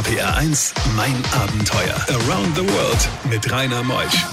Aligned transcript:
RPR 0.00 0.34
1, 0.34 0.72
mein 0.96 1.14
Abenteuer. 1.30 1.94
Around 2.08 2.56
the 2.56 2.62
World 2.62 3.08
mit 3.28 3.52
Rainer 3.52 3.82
Meusch. 3.82 4.24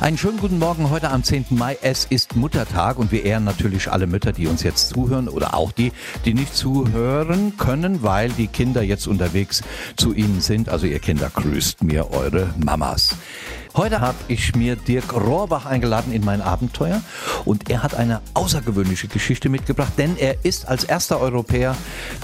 Einen 0.00 0.18
schönen 0.18 0.38
guten 0.38 0.58
Morgen 0.58 0.90
heute 0.90 1.10
am 1.10 1.22
10. 1.22 1.46
Mai. 1.50 1.78
Es 1.80 2.06
ist 2.06 2.34
Muttertag 2.34 2.98
und 2.98 3.12
wir 3.12 3.24
ehren 3.24 3.44
natürlich 3.44 3.88
alle 3.88 4.08
Mütter, 4.08 4.32
die 4.32 4.48
uns 4.48 4.64
jetzt 4.64 4.88
zuhören 4.88 5.28
oder 5.28 5.54
auch 5.54 5.70
die, 5.70 5.92
die 6.24 6.34
nicht 6.34 6.56
zuhören 6.56 7.56
können, 7.56 8.02
weil 8.02 8.30
die 8.30 8.48
Kinder 8.48 8.82
jetzt 8.82 9.06
unterwegs 9.06 9.62
zu 9.96 10.12
ihnen 10.12 10.40
sind. 10.40 10.70
Also 10.70 10.86
ihr 10.86 10.98
Kinder 10.98 11.30
grüßt 11.32 11.84
mir 11.84 12.10
eure 12.10 12.52
Mamas. 12.58 13.14
Heute 13.76 14.00
habe 14.00 14.16
ich 14.28 14.56
mir 14.56 14.74
Dirk 14.74 15.12
Rohrbach 15.14 15.64
eingeladen 15.64 16.12
in 16.12 16.24
mein 16.24 16.42
Abenteuer 16.42 17.02
und 17.44 17.70
er 17.70 17.82
hat 17.82 17.94
eine 17.94 18.20
außergewöhnliche 18.34 19.06
Geschichte 19.06 19.48
mitgebracht, 19.48 19.92
denn 19.96 20.16
er 20.16 20.44
ist 20.44 20.66
als 20.66 20.84
erster 20.84 21.20
Europäer 21.20 21.76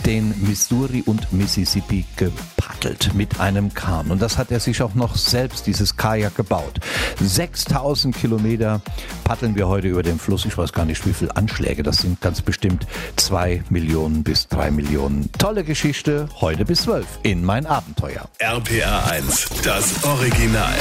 den 0.05 0.35
Missouri 0.47 1.03
und 1.07 1.33
Mississippi 1.33 2.05
gepaddelt 2.17 3.15
mit 3.15 3.39
einem 3.39 3.73
Kahn. 3.75 4.11
Und 4.11 4.21
das 4.21 4.39
hat 4.39 4.51
er 4.51 4.61
sich 4.61 4.83
auch 4.83 4.95
noch 4.95 5.17
selbst, 5.17 5.67
dieses 5.67 5.97
Kajak, 5.97 6.35
gebaut. 6.35 6.81
6000 7.21 8.17
Kilometer 8.17 8.81
paddeln 9.25 9.55
wir 9.55 9.69
heute 9.69 9.89
über 9.89 10.03
den 10.03 10.19
Fluss. 10.19 10.45
Ich 10.45 10.59
weiß 10.59 10.73
gar 10.73 10.85
nicht, 10.85 11.07
wie 11.07 11.13
viele 11.13 11.37
Anschläge. 11.37 11.83
Das 11.83 11.99
sind 11.99 12.21
ganz 12.21 12.43
bestimmt 12.43 12.87
zwei 13.17 13.63
Millionen 13.71 14.25
bis 14.25 14.49
drei 14.49 14.71
Millionen. 14.71 15.31
Tolle 15.39 15.65
Geschichte, 15.65 16.29
heute 16.41 16.65
bis 16.65 16.83
zwölf 16.83 17.07
in 17.23 17.45
mein 17.45 17.67
Abenteuer. 17.67 18.29
RPR 18.39 19.11
1, 19.11 19.49
das 19.63 20.05
Original. 20.05 20.75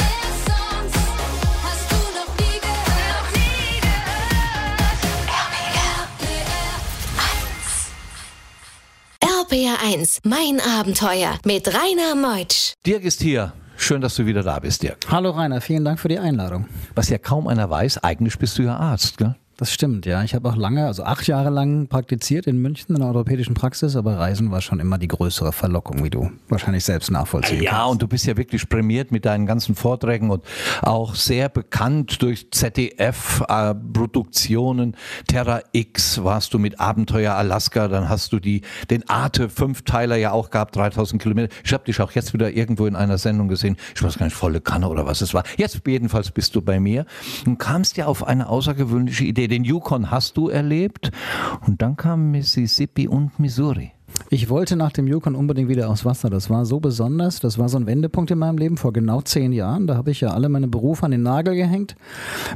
RPR1, 9.56 10.20
mein 10.26 10.60
Abenteuer 10.60 11.40
mit 11.46 11.66
Rainer 11.70 12.14
Meutsch. 12.14 12.74
Dirk 12.86 13.06
ist 13.06 13.22
hier. 13.22 13.54
Schön, 13.78 14.02
dass 14.02 14.16
du 14.16 14.26
wieder 14.26 14.44
da 14.44 14.60
bist, 14.60 14.84
Dirk. 14.84 14.98
Hallo 15.10 15.30
Rainer, 15.30 15.62
vielen 15.62 15.86
Dank 15.86 15.98
für 15.98 16.10
die 16.10 16.20
Einladung. 16.20 16.68
Was 16.94 17.08
ja 17.08 17.18
kaum 17.18 17.48
einer 17.48 17.70
weiß, 17.70 18.04
eigentlich 18.04 18.38
bist 18.38 18.58
du 18.58 18.64
ja 18.64 18.76
Arzt, 18.76 19.18
gell? 19.18 19.36
Das 19.58 19.72
stimmt, 19.72 20.06
ja. 20.06 20.22
Ich 20.22 20.36
habe 20.36 20.50
auch 20.50 20.58
lange, 20.58 20.86
also 20.86 21.04
acht 21.04 21.28
Jahre 21.28 21.50
lang 21.50 21.88
praktiziert 21.88 22.46
in 22.46 22.62
München 22.62 22.94
in 22.94 23.00
der 23.00 23.08
orthopädischen 23.08 23.54
Praxis, 23.54 23.96
aber 23.96 24.18
Reisen 24.18 24.52
war 24.52 24.60
schon 24.60 24.82
immer 24.82 24.98
die 24.98 25.08
größere 25.08 25.54
Verlockung, 25.54 26.04
wie 26.04 26.10
du 26.10 26.30
wahrscheinlich 26.50 26.84
selbst 26.84 27.10
nachvollziehen 27.10 27.64
Ja, 27.64 27.72
kannst. 27.72 27.92
und 27.94 28.02
du 28.02 28.08
bist 28.10 28.26
ja 28.26 28.36
wirklich 28.36 28.68
prämiert 28.68 29.14
mit 29.14 29.24
deinen 29.24 29.46
ganzen 29.46 29.74
Vorträgen 29.76 30.30
und 30.30 30.44
auch 30.82 31.16
sehr 31.16 31.48
bekannt 31.48 32.22
durch 32.22 32.52
ZDF-Produktionen. 32.52 34.98
Terra 35.28 35.62
X 35.72 36.22
warst 36.22 36.54
du 36.54 36.60
mit 36.60 36.82
Abenteuer 36.82 37.36
Alaska, 37.36 37.88
dann 37.88 38.10
hast 38.10 38.34
du 38.34 38.42
die, 38.42 38.60
den 38.90 39.08
Arte 39.10 39.48
Fünfteiler 39.48 40.18
ja 40.18 40.34
auch 40.34 40.50
gehabt, 40.50 40.76
3000 40.76 41.22
Kilometer. 41.22 41.48
Ich 41.64 41.72
habe 41.72 41.86
dich 41.86 42.02
auch 42.02 42.12
jetzt 42.12 42.34
wieder 42.34 42.52
irgendwo 42.52 42.88
in 42.88 42.98
einer 42.98 43.18
Sendung 43.18 43.48
gesehen. 43.48 43.78
Ich 43.96 44.04
weiß 44.04 44.18
gar 44.18 44.26
nicht, 44.26 44.36
volle 44.36 44.60
Kanne 44.60 44.90
oder 44.90 45.06
was 45.06 45.22
es 45.22 45.34
war. 45.34 45.44
Jetzt 45.56 45.80
jedenfalls 45.88 46.32
bist 46.32 46.56
du 46.56 46.62
bei 46.62 46.82
mir 46.82 47.06
und 47.46 47.58
kamst 47.58 47.96
ja 47.96 48.08
auf 48.08 48.28
eine 48.28 48.50
außergewöhnliche 48.50 49.24
Idee. 49.24 49.45
Den 49.48 49.64
Yukon 49.64 50.12
hast 50.12 50.38
du 50.38 50.50
erlebt 50.50 51.12
und 51.66 51.82
dann 51.82 51.96
kam 51.98 52.32
Mississippi 52.32 53.08
und 53.08 53.40
Missouri. 53.40 53.92
Ich 54.30 54.50
wollte 54.50 54.76
nach 54.76 54.92
dem 54.92 55.08
Yukon 55.08 55.36
unbedingt 55.36 55.70
wieder 55.70 55.90
aufs 55.90 56.06
Wasser. 56.06 56.30
Das 56.30 56.50
war 56.50 56.66
so 56.66 56.80
besonders. 56.80 57.40
Das 57.40 57.58
war 57.58 57.70
so 57.70 57.78
ein 57.78 57.86
Wendepunkt 57.86 58.32
in 58.32 58.40
meinem 58.40 58.58
Leben 58.58 58.78
vor 58.78 58.94
genau 58.94 59.22
zehn 59.22 59.52
Jahren. 59.52 59.88
Da 59.88 59.96
habe 59.96 60.12
ich 60.12 60.22
ja 60.22 60.30
alle 60.30 60.50
meine 60.50 60.68
Berufe 60.68 61.06
an 61.06 61.12
den 61.12 61.24
Nagel 61.24 61.56
gehängt, 61.56 61.96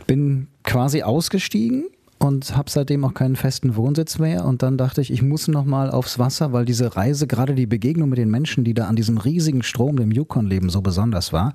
bin 0.07 0.47
quasi 0.63 1.03
ausgestiegen 1.03 1.85
und 2.19 2.55
habe 2.55 2.69
seitdem 2.69 3.05
auch 3.05 3.13
keinen 3.13 3.35
festen 3.35 3.75
Wohnsitz 3.75 4.19
mehr. 4.19 4.45
Und 4.45 4.61
dann 4.61 4.77
dachte 4.77 5.01
ich, 5.01 5.11
ich 5.11 5.21
muss 5.21 5.47
noch 5.47 5.65
mal 5.65 5.89
aufs 5.89 6.19
Wasser, 6.19 6.51
weil 6.53 6.65
diese 6.65 6.95
Reise, 6.95 7.27
gerade 7.27 7.55
die 7.55 7.65
Begegnung 7.65 8.09
mit 8.09 8.19
den 8.19 8.29
Menschen, 8.29 8.63
die 8.63 8.73
da 8.73 8.87
an 8.87 8.95
diesem 8.95 9.17
riesigen 9.17 9.63
Strom, 9.63 9.95
dem 9.95 10.11
Yukon 10.11 10.45
leben, 10.45 10.69
so 10.69 10.81
besonders 10.81 11.33
war, 11.33 11.53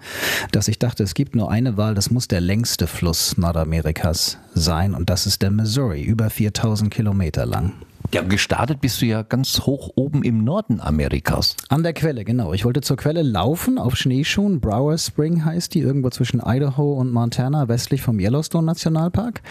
dass 0.53 0.69
ich 0.69 0.79
dachte, 0.79 1.03
es 1.03 1.15
gibt 1.15 1.37
nur 1.37 1.51
eine 1.51 1.77
Wahl, 1.77 1.95
das 1.95 2.11
muss 2.11 2.29
der 2.29 2.41
längste 2.41 2.87
Fluss 2.87 3.37
Nordamerikas 3.37 4.39
sein. 4.55 4.95
Und 4.95 5.11
das 5.11 5.27
ist 5.27 5.43
der 5.43 5.51
Missouri, 5.51 6.03
über 6.03 6.31
4000 6.31 6.93
Kilometer 6.93 7.45
lang. 7.45 7.75
Ja, 8.15 8.23
gestartet 8.23 8.81
bist 8.81 9.03
du 9.03 9.07
ja 9.07 9.23
ganz 9.23 9.63
hoch 9.63 9.91
oben 9.97 10.23
im 10.23 10.45
Norden 10.45 10.81
Amerikas. 10.81 11.57
An 11.69 11.83
der 11.83 11.95
Quelle, 11.95 12.25
genau. 12.25 12.53
Ich 12.53 12.65
wollte 12.65 12.81
zur 12.81 12.97
Quelle 12.97 13.23
laufen 13.23 13.77
auf 13.77 13.97
Schneeschuhen. 13.97 14.61
Brower 14.61 14.97
Spring 14.99 15.45
heißt 15.45 15.75
die, 15.75 15.81
irgendwo 15.81 16.11
zwischen 16.11 16.41
Idaho 16.41 16.93
und 16.93 17.13
Montana, 17.13 17.67
westlich 17.67 18.03
vom 18.03 18.21
Yellowstone 18.21 18.67
Nationalpark. 18.67 19.43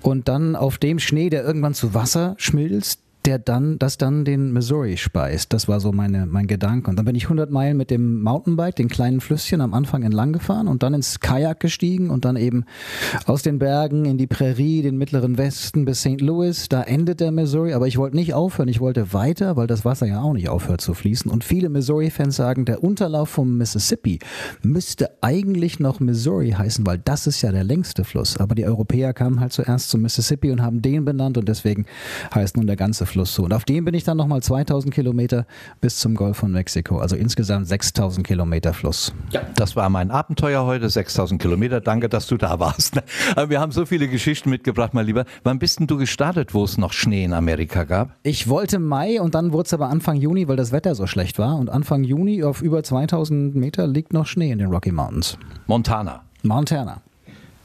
Und 0.00 0.28
dann 0.28 0.56
auf 0.56 0.78
dem 0.78 0.98
Schnee, 0.98 1.28
der 1.28 1.44
irgendwann 1.44 1.74
zu 1.74 1.92
Wasser 1.92 2.36
schmilzt, 2.38 3.00
der 3.26 3.40
dann, 3.40 3.78
das 3.78 3.98
dann 3.98 4.24
den 4.24 4.52
Missouri 4.52 4.96
speist. 4.96 5.52
Das 5.52 5.66
war 5.66 5.80
so 5.80 5.90
meine, 5.90 6.26
mein 6.26 6.46
Gedanke. 6.46 6.88
Und 6.88 6.96
dann 6.96 7.04
bin 7.04 7.16
ich 7.16 7.24
100 7.24 7.50
Meilen 7.50 7.76
mit 7.76 7.90
dem 7.90 8.22
Mountainbike, 8.22 8.76
den 8.76 8.88
kleinen 8.88 9.20
Flüsschen 9.20 9.60
am 9.60 9.74
Anfang 9.74 10.04
entlang 10.04 10.32
gefahren 10.32 10.68
und 10.68 10.84
dann 10.84 10.94
ins 10.94 11.18
Kajak 11.18 11.58
gestiegen 11.58 12.10
und 12.10 12.24
dann 12.24 12.36
eben 12.36 12.64
aus 13.26 13.42
den 13.42 13.58
Bergen 13.58 14.04
in 14.04 14.16
die 14.16 14.28
Prärie, 14.28 14.82
den 14.82 14.96
mittleren 14.96 15.38
Westen 15.38 15.84
bis 15.84 16.02
St. 16.02 16.20
Louis. 16.20 16.68
Da 16.68 16.82
endet 16.82 17.18
der 17.18 17.32
Missouri, 17.32 17.74
aber 17.74 17.88
ich 17.88 17.98
wollte 17.98 18.16
nicht 18.16 18.32
aufhören. 18.32 18.68
Ich 18.68 18.80
wollte 18.80 19.12
weiter, 19.12 19.56
weil 19.56 19.66
das 19.66 19.84
Wasser 19.84 20.06
ja 20.06 20.22
auch 20.22 20.32
nicht 20.32 20.48
aufhört 20.48 20.80
zu 20.80 20.94
fließen. 20.94 21.28
Und 21.28 21.42
viele 21.42 21.68
Missouri-Fans 21.68 22.36
sagen, 22.36 22.64
der 22.64 22.84
Unterlauf 22.84 23.28
vom 23.28 23.58
Mississippi 23.58 24.20
müsste 24.62 25.10
eigentlich 25.20 25.80
noch 25.80 25.98
Missouri 25.98 26.50
heißen, 26.52 26.86
weil 26.86 26.98
das 26.98 27.26
ist 27.26 27.42
ja 27.42 27.50
der 27.50 27.64
längste 27.64 28.04
Fluss. 28.04 28.36
Aber 28.36 28.54
die 28.54 28.66
Europäer 28.66 29.12
kamen 29.12 29.40
halt 29.40 29.52
zuerst 29.52 29.90
zum 29.90 30.02
Mississippi 30.02 30.52
und 30.52 30.62
haben 30.62 30.80
den 30.80 31.04
benannt 31.04 31.38
und 31.38 31.48
deswegen 31.48 31.86
heißt 32.32 32.56
nun 32.56 32.68
der 32.68 32.76
ganze 32.76 33.04
Fluss 33.04 33.15
so. 33.24 33.44
Und 33.44 33.52
auf 33.52 33.64
dem 33.64 33.84
bin 33.84 33.94
ich 33.94 34.04
dann 34.04 34.16
nochmal 34.16 34.42
2000 34.42 34.92
Kilometer 34.92 35.46
bis 35.80 35.98
zum 35.98 36.14
Golf 36.14 36.36
von 36.36 36.52
Mexiko. 36.52 36.98
Also 36.98 37.16
insgesamt 37.16 37.66
6000 37.68 38.26
Kilometer 38.26 38.74
Fluss. 38.74 39.12
Ja, 39.30 39.40
das 39.54 39.76
war 39.76 39.88
mein 39.88 40.10
Abenteuer 40.10 40.66
heute, 40.66 40.88
6000 40.88 41.40
Kilometer. 41.40 41.80
Danke, 41.80 42.08
dass 42.08 42.26
du 42.26 42.36
da 42.36 42.58
warst. 42.60 43.00
Aber 43.36 43.50
wir 43.50 43.60
haben 43.60 43.72
so 43.72 43.86
viele 43.86 44.08
Geschichten 44.08 44.50
mitgebracht, 44.50 44.94
mein 44.94 45.06
Lieber. 45.06 45.24
Wann 45.44 45.58
bist 45.58 45.80
denn 45.80 45.86
du 45.86 45.96
gestartet, 45.96 46.52
wo 46.54 46.64
es 46.64 46.76
noch 46.78 46.92
Schnee 46.92 47.24
in 47.24 47.32
Amerika 47.32 47.84
gab? 47.84 48.16
Ich 48.22 48.48
wollte 48.48 48.78
Mai 48.78 49.20
und 49.20 49.34
dann 49.34 49.52
wurde 49.52 49.66
es 49.66 49.74
aber 49.74 49.88
Anfang 49.88 50.16
Juni, 50.16 50.48
weil 50.48 50.56
das 50.56 50.72
Wetter 50.72 50.94
so 50.94 51.06
schlecht 51.06 51.38
war. 51.38 51.56
Und 51.56 51.70
Anfang 51.70 52.04
Juni 52.04 52.42
auf 52.44 52.62
über 52.62 52.82
2000 52.82 53.54
Meter 53.54 53.86
liegt 53.86 54.12
noch 54.12 54.26
Schnee 54.26 54.50
in 54.50 54.58
den 54.58 54.68
Rocky 54.68 54.92
Mountains. 54.92 55.38
Montana. 55.66 56.22
Montana. 56.42 57.00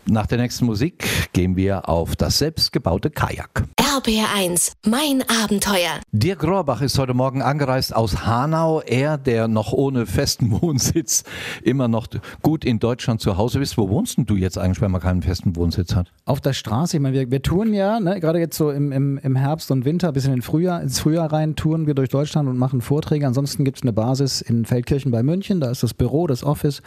Nach 0.06 0.26
der 0.26 0.40
nächsten 0.40 0.66
Musik 0.66 1.04
gehen 1.32 1.56
wir 1.56 1.88
auf 1.88 2.16
das 2.16 2.40
selbstgebaute 2.40 3.12
Kajak. 3.12 3.66
RPR 3.78 4.34
1, 4.36 4.74
mein 4.88 5.24
Abenteuer. 5.44 6.00
Dirk 6.12 6.44
Rohrbach 6.44 6.82
ist 6.82 6.98
heute 6.98 7.14
Morgen 7.14 7.42
angereist 7.42 7.96
aus 7.96 8.26
Hanau. 8.26 8.82
Er, 8.82 9.18
der 9.18 9.48
noch 9.48 9.74
ohne 9.74 10.06
festen 10.06 10.50
Wohnsitz 10.62 11.24
immer 11.62 11.88
noch 11.88 12.08
gut 12.42 12.66
in 12.66 12.80
Deutschland 12.80 13.22
zu 13.22 13.38
Hause 13.38 13.60
ist. 13.60 13.78
Wo 13.78 13.90
wohnst 13.90 14.18
denn 14.18 14.26
du 14.26 14.36
jetzt 14.36 14.58
eigentlich, 14.58 14.82
wenn 14.82 14.92
man 14.92 15.02
keinen 15.02 15.22
festen 15.22 15.56
Wohnsitz 15.56 15.94
hat? 15.94 16.12
Auf 16.26 16.42
der 16.42 16.54
Straße, 16.54 16.98
ich 16.98 17.04
meine, 17.04 17.16
wir, 17.16 17.30
wir 17.30 17.42
touren 17.42 17.74
ja, 17.74 18.00
ne, 18.00 18.20
gerade 18.20 18.40
jetzt 18.40 18.58
so 18.58 18.72
im, 18.72 18.92
im, 18.92 19.18
im 19.20 19.36
Herbst 19.36 19.70
und 19.70 19.86
Winter, 19.86 20.12
bis 20.14 20.26
in 20.26 20.32
den 20.32 20.42
Frühjahr, 20.42 20.82
ins 20.82 21.00
Frühjahr 21.00 21.32
rein, 21.32 21.56
touren 21.56 21.86
wir 21.86 21.94
durch 21.94 22.10
Deutschland 22.10 22.50
und 22.50 22.58
machen 22.58 22.82
Vorträge. 22.82 23.28
Ansonsten 23.28 23.66
gibt 23.66 23.78
es 23.78 23.84
eine 23.84 23.94
Basis 23.94 24.42
in 24.42 24.66
Feldkirchen 24.66 25.12
bei 25.12 25.22
München, 25.22 25.60
da 25.60 25.70
ist 25.70 25.84
das 25.84 25.94
Büro, 25.94 26.26
das 26.28 26.44
Office 26.44 26.82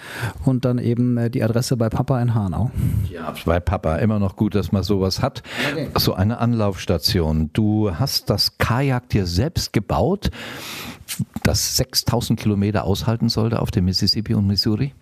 und 0.44 0.64
dann 0.64 0.78
eben 0.78 1.16
äh, 1.16 1.30
die 1.30 1.44
Adresse 1.44 1.76
bei 1.76 1.90
Papa 1.90 2.20
in 2.20 2.34
Hanau. 2.34 2.70
Ja, 3.10 3.34
bei 3.44 3.60
Papa 3.60 3.96
immer 3.96 4.18
noch 4.18 4.36
gut, 4.36 4.54
dass 4.54 4.72
man 4.72 4.82
sowas 4.82 5.22
hat. 5.22 5.42
So 5.96 6.14
eine 6.14 6.38
Anlaufstation. 6.38 7.50
Du 7.52 7.96
hast 7.96 8.30
das 8.30 8.58
Kajak 8.58 9.08
dir 9.08 9.26
selbst 9.26 9.72
gebaut, 9.72 10.30
das 11.42 11.76
6000 11.76 12.38
Kilometer 12.38 12.84
aushalten 12.84 13.28
sollte 13.28 13.60
auf 13.60 13.70
dem 13.70 13.84
Mississippi 13.84 14.34
und 14.34 14.46
Missouri? 14.46 14.92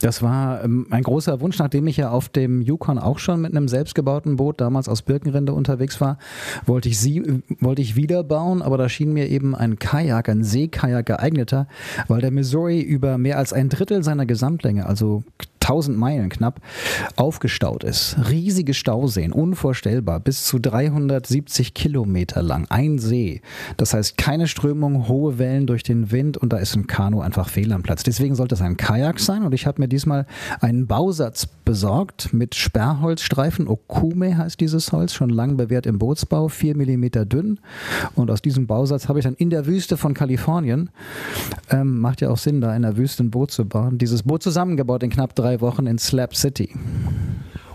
Das 0.00 0.22
war 0.22 0.64
ähm, 0.64 0.86
ein 0.90 1.02
großer 1.02 1.40
Wunsch, 1.40 1.58
nachdem 1.58 1.86
ich 1.86 1.98
ja 1.98 2.10
auf 2.10 2.28
dem 2.28 2.62
Yukon 2.62 2.98
auch 2.98 3.18
schon 3.18 3.42
mit 3.42 3.52
einem 3.52 3.68
selbstgebauten 3.68 4.36
Boot 4.36 4.60
damals 4.60 4.88
aus 4.88 5.02
Birkenrinde 5.02 5.52
unterwegs 5.52 6.00
war, 6.00 6.18
wollte 6.66 6.88
ich 6.88 6.98
sie, 6.98 7.18
äh, 7.18 7.42
wollte 7.60 7.82
ich 7.82 7.96
wieder 7.96 8.24
bauen, 8.24 8.62
aber 8.62 8.78
da 8.78 8.88
schien 8.88 9.12
mir 9.12 9.28
eben 9.28 9.54
ein 9.54 9.78
Kajak, 9.78 10.28
ein 10.28 10.42
Seekajak 10.42 11.06
geeigneter, 11.06 11.68
weil 12.08 12.20
der 12.20 12.30
Missouri 12.30 12.80
über 12.80 13.18
mehr 13.18 13.38
als 13.38 13.52
ein 13.52 13.68
Drittel 13.68 14.02
seiner 14.02 14.26
Gesamtlänge, 14.26 14.86
also 14.86 15.22
1000 15.70 15.96
Meilen 15.96 16.30
knapp, 16.30 16.60
aufgestaut 17.16 17.84
ist. 17.84 18.16
Riesige 18.28 18.74
Stauseen, 18.74 19.32
unvorstellbar, 19.32 20.18
bis 20.18 20.44
zu 20.44 20.58
370 20.58 21.74
Kilometer 21.74 22.42
lang, 22.42 22.66
ein 22.70 22.98
See. 22.98 23.42
Das 23.76 23.94
heißt, 23.94 24.16
keine 24.16 24.48
Strömung, 24.48 25.06
hohe 25.06 25.38
Wellen 25.38 25.66
durch 25.66 25.82
den 25.82 26.10
Wind 26.10 26.36
und 26.36 26.52
da 26.52 26.56
ist 26.56 26.74
ein 26.74 26.86
Kanu 26.86 27.20
einfach 27.20 27.48
fehl 27.48 27.72
am 27.72 27.82
Platz. 27.82 28.02
Deswegen 28.02 28.34
sollte 28.34 28.54
es 28.54 28.62
ein 28.62 28.76
Kajak 28.76 29.20
sein 29.20 29.44
und 29.44 29.54
ich 29.54 29.66
habe 29.66 29.80
mir 29.80 29.88
diesmal 29.90 30.26
einen 30.60 30.86
Bausatz 30.86 31.46
besorgt 31.46 32.32
mit 32.32 32.54
Sperrholzstreifen. 32.54 33.68
Okume 33.68 34.38
heißt 34.38 34.58
dieses 34.58 34.92
Holz, 34.92 35.12
schon 35.12 35.28
lang 35.28 35.58
bewährt 35.58 35.86
im 35.86 35.98
Bootsbau, 35.98 36.48
4 36.48 36.76
Millimeter 36.76 37.26
dünn. 37.26 37.60
Und 38.14 38.30
aus 38.30 38.40
diesem 38.40 38.66
Bausatz 38.66 39.08
habe 39.08 39.18
ich 39.18 39.24
dann 39.24 39.34
in 39.34 39.50
der 39.50 39.66
Wüste 39.66 39.96
von 39.96 40.14
Kalifornien, 40.14 40.90
ähm, 41.70 42.00
macht 42.00 42.22
ja 42.22 42.30
auch 42.30 42.38
Sinn, 42.38 42.60
da 42.60 42.74
in 42.74 42.82
der 42.82 42.96
Wüste 42.96 43.22
ein 43.24 43.30
Boot 43.30 43.50
zu 43.50 43.66
bauen, 43.66 43.98
dieses 43.98 44.22
Boot 44.22 44.42
zusammengebaut 44.42 45.02
in 45.02 45.10
knapp 45.10 45.34
drei 45.34 45.60
Wochen 45.60 45.86
in 45.86 45.98
Slab 45.98 46.34
City. 46.34 46.74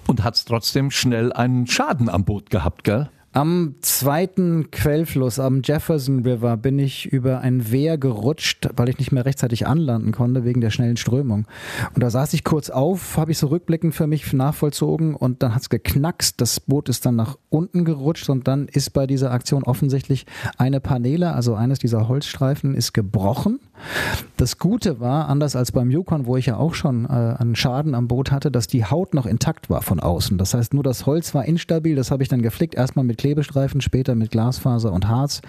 Und 0.08 0.24
hat 0.24 0.44
trotzdem 0.46 0.92
schnell 0.92 1.34
einen 1.34 1.68
Schaden 1.68 2.10
am 2.10 2.26
Boot 2.26 2.50
gehabt, 2.50 2.84
gell? 2.84 3.10
Am 3.36 3.76
zweiten 3.82 4.72
Quellfluss, 4.72 5.40
am 5.40 5.62
Jefferson 5.62 6.24
River, 6.24 6.56
bin 6.56 6.80
ich 6.80 7.08
über 7.08 7.42
ein 7.42 7.70
Wehr 7.70 7.98
gerutscht, 7.98 8.70
weil 8.78 8.88
ich 8.88 8.98
nicht 8.98 9.12
mehr 9.12 9.26
rechtzeitig 9.26 9.68
anlanden 9.68 10.14
konnte 10.14 10.46
wegen 10.46 10.62
der 10.62 10.70
schnellen 10.70 10.96
Strömung. 10.96 11.46
Und 11.94 12.02
da 12.02 12.10
saß 12.10 12.34
ich 12.34 12.46
kurz 12.46 12.70
auf, 12.70 13.18
habe 13.18 13.34
ich 13.34 13.38
so 13.38 13.48
rückblickend 13.48 13.94
für 13.94 14.08
mich 14.08 14.32
nachvollzogen 14.32 15.16
und 15.16 15.44
dann 15.44 15.54
hat 15.54 15.64
es 15.64 15.70
geknackst. 15.70 16.40
Das 16.40 16.62
Boot 16.62 16.88
ist 16.88 17.06
dann 17.06 17.18
nach 17.18 17.38
unten 17.50 17.84
gerutscht 17.84 18.30
und 18.30 18.48
dann 18.48 18.70
ist 18.70 18.94
bei 18.94 19.06
dieser 19.06 19.32
Aktion 19.32 19.64
offensichtlich 19.64 20.26
eine 20.58 20.80
Paneele, 20.80 21.34
also 21.34 21.56
eines 21.56 21.80
dieser 21.80 22.08
Holzstreifen, 22.08 22.74
ist 22.74 22.94
gebrochen. 22.94 23.60
Das 24.38 24.58
Gute 24.58 25.00
war, 25.00 25.30
anders 25.30 25.56
als 25.56 25.72
beim 25.72 25.90
Yukon, 25.92 26.26
wo 26.26 26.38
ich 26.38 26.48
ja 26.48 26.58
auch 26.58 26.74
schon 26.74 27.06
äh, 27.06 27.10
einen 27.10 27.56
Schaden 27.56 27.96
am 27.96 28.08
Boot 28.08 28.32
hatte, 28.32 28.52
dass 28.52 28.68
die 28.68 28.86
Haut 28.86 29.14
noch 29.14 29.26
intakt 29.26 29.70
war 29.70 29.82
von 29.82 30.00
außen. 30.00 30.38
Das 30.38 30.54
heißt, 30.54 30.74
nur 30.74 30.84
das 30.84 31.06
Holz 31.06 31.34
war 31.34 31.46
instabil, 31.46 31.96
das 31.96 32.12
habe 32.12 32.24
ich 32.24 32.30
dann 32.30 32.42
geflickt, 32.42 32.76
erstmal 32.76 33.06
mit 33.06 33.18
Klebestreifen, 33.18 33.82
später 33.82 34.16
mit 34.16 34.32
Glasfaser 34.32 34.92
und 34.92 35.08
Harz 35.08 35.42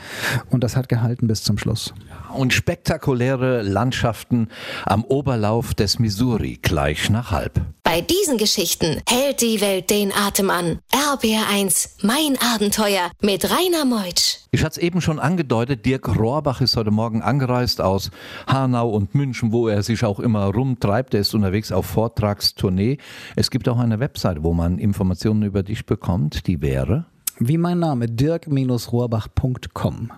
und 0.50 0.62
das 0.62 0.76
hat 0.76 0.88
gehalten 0.88 1.26
bis 1.26 1.42
zum 1.42 1.58
Schluss. 1.58 1.94
Und 2.34 2.52
spektakuläre 2.52 3.62
Landschaften 3.62 4.48
am 4.84 5.04
Oberlauf 5.04 5.74
des 5.74 5.98
Missouri 5.98 6.58
gleich 6.60 7.10
nach 7.10 7.30
halb. 7.30 7.60
Bei 7.86 8.00
diesen 8.00 8.36
Geschichten 8.36 9.00
hält 9.08 9.40
die 9.42 9.60
Welt 9.60 9.90
den 9.90 10.12
Atem 10.12 10.50
an. 10.50 10.80
RBR1, 10.90 12.02
mein 12.02 12.36
Abenteuer 12.52 13.12
mit 13.22 13.48
Rainer 13.48 13.84
Meutsch. 13.84 14.38
Ich 14.50 14.64
hatte 14.64 14.80
es 14.80 14.84
eben 14.84 15.00
schon 15.00 15.20
angedeutet, 15.20 15.86
Dirk 15.86 16.18
Rohrbach 16.18 16.60
ist 16.60 16.76
heute 16.76 16.90
Morgen 16.90 17.22
angereist 17.22 17.80
aus 17.80 18.10
Hanau 18.48 18.88
und 18.88 19.14
München, 19.14 19.52
wo 19.52 19.68
er 19.68 19.84
sich 19.84 20.04
auch 20.04 20.18
immer 20.18 20.46
rumtreibt. 20.46 21.14
Er 21.14 21.20
ist 21.20 21.32
unterwegs 21.32 21.70
auf 21.70 21.86
Vortragstournee. 21.86 22.98
Es 23.36 23.52
gibt 23.52 23.68
auch 23.68 23.78
eine 23.78 24.00
Webseite, 24.00 24.42
wo 24.42 24.52
man 24.52 24.78
Informationen 24.78 25.44
über 25.44 25.62
dich 25.62 25.86
bekommt. 25.86 26.48
Die 26.48 26.60
wäre? 26.60 27.04
Wie 27.38 27.56
mein 27.56 27.78
Name, 27.78 28.08
dirk-rohrbach.com. 28.08 30.10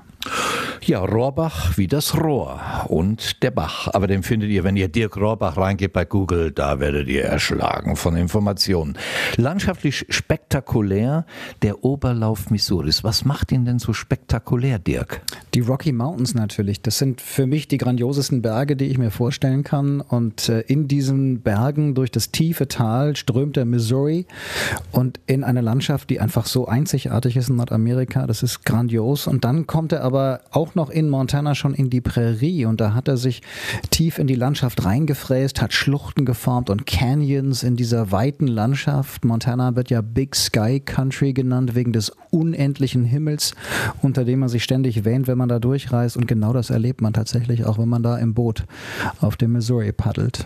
Ja, 0.84 1.04
Rohrbach 1.04 1.76
wie 1.76 1.86
das 1.86 2.16
Rohr 2.16 2.60
und 2.88 3.42
der 3.42 3.50
Bach. 3.50 3.88
Aber 3.92 4.06
den 4.06 4.22
findet 4.22 4.50
ihr, 4.50 4.64
wenn 4.64 4.76
ihr 4.76 4.88
Dirk 4.88 5.16
Rohrbach 5.16 5.56
reingebt 5.56 5.92
bei 5.92 6.04
Google, 6.04 6.50
da 6.52 6.80
werdet 6.80 7.08
ihr 7.08 7.24
erschlagen 7.24 7.96
von 7.96 8.16
Informationen. 8.16 8.96
Landschaftlich 9.36 10.06
spektakulär 10.08 11.26
der 11.62 11.84
Oberlauf 11.84 12.50
Missouris. 12.50 13.04
Was 13.04 13.24
macht 13.24 13.52
ihn 13.52 13.64
denn 13.64 13.78
so 13.78 13.92
spektakulär, 13.92 14.78
Dirk? 14.78 15.20
Die 15.54 15.60
Rocky 15.60 15.92
Mountains 15.92 16.34
natürlich. 16.34 16.80
Das 16.80 16.98
sind 16.98 17.20
für 17.20 17.46
mich 17.46 17.68
die 17.68 17.78
grandiosesten 17.78 18.42
Berge, 18.42 18.76
die 18.76 18.86
ich 18.86 18.98
mir 18.98 19.10
vorstellen 19.10 19.64
kann. 19.64 20.00
Und 20.00 20.48
äh, 20.48 20.60
in 20.60 20.88
diesen 20.88 21.40
Bergen 21.40 21.94
durch 21.94 22.10
das 22.10 22.30
tiefe 22.30 22.68
Tal 22.68 23.16
strömt 23.16 23.56
der 23.56 23.64
Missouri 23.64 24.26
und 24.92 25.20
in 25.26 25.44
eine 25.44 25.60
Landschaft, 25.60 26.10
die 26.10 26.20
einfach 26.20 26.46
so 26.46 26.66
einzigartig 26.66 27.36
ist 27.36 27.48
in 27.48 27.56
Nordamerika. 27.56 28.26
Das 28.26 28.42
ist 28.42 28.64
grandios. 28.64 29.26
Und 29.26 29.44
dann 29.44 29.66
kommt 29.66 29.92
er 29.92 30.02
aber 30.02 30.40
auch 30.50 30.67
noch 30.74 30.90
in 30.90 31.08
Montana 31.08 31.54
schon 31.54 31.74
in 31.74 31.90
die 31.90 32.00
Prärie. 32.00 32.64
Und 32.66 32.80
da 32.80 32.94
hat 32.94 33.08
er 33.08 33.16
sich 33.16 33.42
tief 33.90 34.18
in 34.18 34.26
die 34.26 34.34
Landschaft 34.34 34.84
reingefräst, 34.84 35.60
hat 35.60 35.72
Schluchten 35.72 36.24
geformt 36.24 36.70
und 36.70 36.86
Canyons 36.86 37.62
in 37.62 37.76
dieser 37.76 38.12
weiten 38.12 38.46
Landschaft. 38.46 39.24
Montana 39.24 39.76
wird 39.76 39.90
ja 39.90 40.00
Big 40.00 40.34
Sky 40.34 40.80
Country 40.80 41.32
genannt 41.32 41.74
wegen 41.74 41.92
des 41.92 42.12
unendlichen 42.30 43.04
Himmels, 43.04 43.54
unter 44.02 44.24
dem 44.24 44.40
man 44.40 44.48
sich 44.48 44.64
ständig 44.64 45.04
wähnt, 45.04 45.26
wenn 45.26 45.38
man 45.38 45.48
da 45.48 45.58
durchreist. 45.58 46.16
Und 46.16 46.26
genau 46.26 46.52
das 46.52 46.70
erlebt 46.70 47.00
man 47.00 47.12
tatsächlich 47.12 47.64
auch, 47.64 47.78
wenn 47.78 47.88
man 47.88 48.02
da 48.02 48.18
im 48.18 48.34
Boot 48.34 48.64
auf 49.20 49.36
dem 49.36 49.52
Missouri 49.52 49.92
paddelt 49.92 50.44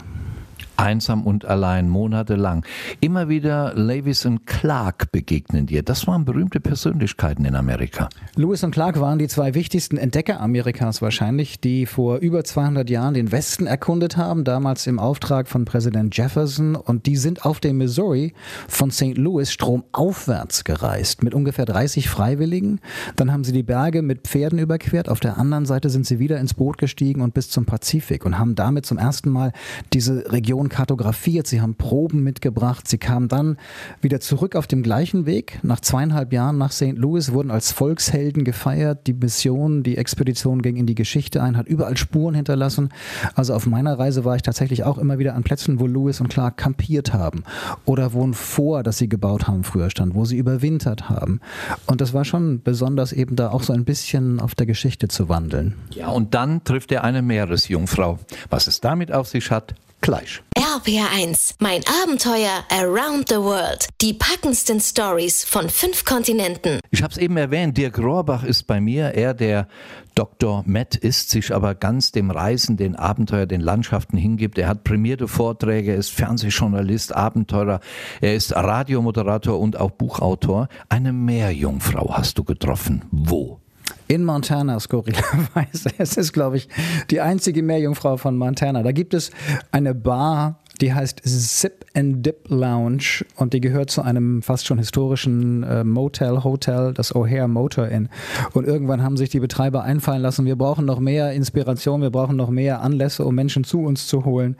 einsam 0.83 1.25
und 1.25 1.45
allein, 1.45 1.89
monatelang. 1.89 2.67
Immer 3.01 3.29
wieder 3.29 3.73
Lewis 3.75 4.27
und 4.27 4.47
Clark 4.47 5.13
begegnen 5.13 5.67
dir. 5.67 5.83
Das 5.83 6.09
waren 6.09 6.25
berühmte 6.25 6.59
Persönlichkeiten 6.59 7.45
in 7.45 7.55
Amerika. 7.55 8.09
Lewis 8.35 8.65
und 8.65 8.73
Clark 8.73 8.99
waren 8.99 9.21
die 9.21 9.29
zwei 9.29 9.55
wichtigsten 9.55 9.97
Entdecker 9.97 10.41
Amerikas 10.41 11.01
wahrscheinlich, 11.01 11.61
die 11.61 11.87
vor 11.87 12.19
über 12.19 12.43
200 12.43 12.91
Jahren 12.91 13.15
den 13.15 13.31
Westen 13.31 13.67
erkundet 13.67 14.17
haben, 14.17 14.43
damals 14.43 14.89
im 14.89 14.99
Auftrag 14.99 15.47
von 15.47 15.65
Präsident 15.65 16.17
Jefferson. 16.17 16.75
Und 16.75 17.07
die 17.07 17.17
sind 17.17 17.45
auf 17.45 17.61
dem 17.61 17.79
Missouri 17.79 18.35
von 18.67 18.91
St. 18.91 19.17
Louis 19.17 19.53
stromaufwärts 19.53 20.65
gereist 20.65 21.23
mit 21.23 21.33
ungefähr 21.33 21.65
30 21.65 22.09
Freiwilligen. 22.09 22.81
Dann 23.15 23.33
haben 23.33 23.45
sie 23.45 23.53
die 23.53 23.63
Berge 23.63 24.03
mit 24.03 24.23
Pferden 24.23 24.59
überquert. 24.59 25.09
Auf 25.09 25.21
der 25.21 25.39
anderen 25.39 25.65
Seite 25.65 25.91
sind 25.91 26.07
sie 26.07 26.19
wieder 26.19 26.41
ins 26.41 26.55
Boot 26.55 26.79
gestiegen 26.79 27.21
und 27.21 27.35
bis 27.35 27.51
zum 27.51 27.67
Pazifik 27.67 28.27
und 28.27 28.39
haben 28.41 28.57
damit 28.57 28.85
zum 28.85 28.99
ersten 28.99 29.31
Mal 29.31 29.53
diese 29.93 30.33
Region 30.33 30.71
kartografiert, 30.73 31.47
sie 31.47 31.61
haben 31.61 31.77
Proben 31.77 32.25
mitgebracht, 32.25 32.89
sie 32.89 32.99
kamen 32.99 33.29
dann 33.29 33.59
wieder 34.01 34.19
zurück 34.19 34.57
auf 34.57 34.67
dem 34.67 34.83
gleichen 34.83 35.27
Weg. 35.27 35.61
Nach 35.63 35.79
zweieinhalb 35.79 36.33
Jahren 36.33 36.59
nach 36.59 36.73
St. 36.73 36.97
Louis 36.97 37.33
wurden 37.33 37.53
als 37.53 37.71
Volkshelden 37.71 38.43
gefeiert. 38.43 39.07
Die 39.07 39.13
Mission, 39.13 39.85
die 39.85 39.97
Expedition 39.97 40.63
ging 40.63 40.77
in 40.77 40.87
die 40.87 40.97
Geschichte 40.97 41.43
ein, 41.43 41.57
hat 41.57 41.69
überall 41.69 41.97
Spuren 41.97 42.35
hinterlassen. 42.35 42.89
Also 43.35 43.55
auf 43.55 43.67
meiner 43.67 43.99
Reise 43.99 44.25
war 44.25 44.35
ich 44.35 44.43
tatsächlich 44.43 44.83
auch 44.83 44.99
immer 44.99 45.19
wieder 45.19 45.35
an 45.35 45.45
Plätzen, 45.45 45.79
wo 45.79 45.87
Lewis 45.87 46.21
und 46.21 46.29
Clark 46.29 46.57
kampiert 46.57 47.13
haben 47.13 47.45
oder 47.85 48.13
wo 48.15 48.27
ein 48.27 48.35
Vor, 48.35 48.83
das 48.83 48.99
sie 48.99 49.09
gebaut 49.09 49.47
haben, 49.47 49.65
früher 49.65 49.91
stand, 49.91 50.15
wo 50.15 50.25
sie 50.25 50.39
überwintert 50.39 51.11
haben. 51.11 51.41
Und 51.87 52.01
das 52.01 52.15
war 52.15 52.25
schon 52.25 52.63
besonders 52.63 53.13
eben 53.13 53.37
da 53.37 53.51
auch 53.51 53.63
so 53.63 53.73
ein 53.73 53.85
bisschen 53.85 54.41
auf 54.41 54.55
der 54.55 54.67
Geschichte 54.67 55.09
zu 55.09 55.29
wandeln. 55.29 55.75
Ja, 55.91 56.09
und 56.09 56.35
dann 56.35 56.65
trifft 56.65 56.91
er 56.93 57.05
eine 57.05 57.21
Meeresjungfrau. 57.21 58.19
Was 58.49 58.67
es 58.67 58.81
damit 58.81 59.13
auf 59.13 59.29
sich 59.29 59.51
hat, 59.51 59.75
gleich. 60.03 60.43
RPR1, 60.59 61.55
mein 61.61 61.81
Abenteuer 62.03 62.65
Around 62.71 63.29
the 63.31 63.37
World. 63.37 63.89
Die 64.01 64.13
packendsten 64.13 64.81
Stories 64.81 65.45
von 65.45 65.71
fünf 65.71 66.05
Kontinenten. 66.05 66.81
Ich 66.91 67.03
habe 67.03 67.13
es 67.13 67.19
eben 67.19 67.37
erwähnt, 67.37 67.79
Dirk 67.79 67.99
Rohrbach 67.99 68.45
ist 68.45 68.67
bei 68.67 68.81
mir. 68.81 69.15
Er, 69.15 69.33
der 69.33 69.69
Dr. 70.15 70.63
Matt 70.67 70.97
ist, 70.97 71.31
sich 71.31 71.55
aber 71.55 71.75
ganz 71.75 72.13
dem 72.13 72.31
Reisen, 72.31 72.77
den 72.77 72.97
Abenteuer, 72.97 73.47
den 73.47 73.63
Landschaften 73.63 74.19
hingibt. 74.19 74.59
Er 74.59 74.69
hat 74.69 74.85
prämierte 74.85 75.29
Vorträge, 75.29 75.95
ist 75.95 76.11
Fernsehjournalist, 76.11 77.15
Abenteurer, 77.15 77.81
er 78.21 78.35
ist 78.35 78.55
Radiomoderator 78.55 79.59
und 79.59 79.79
auch 79.79 79.93
Buchautor. 79.93 80.69
Eine 80.89 81.13
Meerjungfrau 81.13 82.15
hast 82.15 82.37
du 82.39 82.45
getroffen. 82.45 83.05
Wo? 83.11 83.62
In 84.09 84.25
Montana, 84.25 84.79
skurrilerweise. 84.81 85.91
Es 85.99 86.17
ist, 86.17 86.33
glaube 86.33 86.57
ich, 86.57 86.69
die 87.11 87.21
einzige 87.21 87.63
Meerjungfrau 87.63 88.17
von 88.17 88.37
Montana. 88.37 88.83
Da 88.83 88.93
gibt 88.93 89.15
es 89.15 89.31
eine 89.71 89.95
Bar 89.95 90.62
die 90.83 90.93
heißt 90.93 91.21
Zip 91.25 91.87
and 91.95 92.27
Dip 92.27 92.49
Lounge 92.49 93.25
und 93.37 93.53
die 93.53 93.61
gehört 93.61 93.91
zu 93.91 94.03
einem 94.03 94.43
fast 94.43 94.67
schon 94.67 94.79
historischen 94.79 95.63
äh, 95.63 95.85
Motel, 95.85 96.43
Hotel, 96.43 96.93
das 96.93 97.15
O'Hare 97.15 97.47
Motor 97.47 97.87
Inn. 97.87 98.09
Und 98.53 98.67
irgendwann 98.67 99.01
haben 99.03 99.17
sich 99.17 99.31
die 99.31 99.39
Betreiber 99.39 99.85
einfallen 99.85 100.21
lassen, 100.21 100.45
wir 100.45 100.57
brauchen 100.57 100.85
noch 100.85 100.99
mehr 100.99 101.33
Inspiration, 101.33 102.03
wir 102.03 102.11
brauchen 102.11 102.37
noch 102.37 102.51
mehr 102.51 102.81
Anlässe, 102.81 103.25
um 103.25 103.35
Menschen 103.35 103.63
zu 103.63 103.83
uns 103.83 104.09
zu 104.09 104.25
holen. 104.25 104.57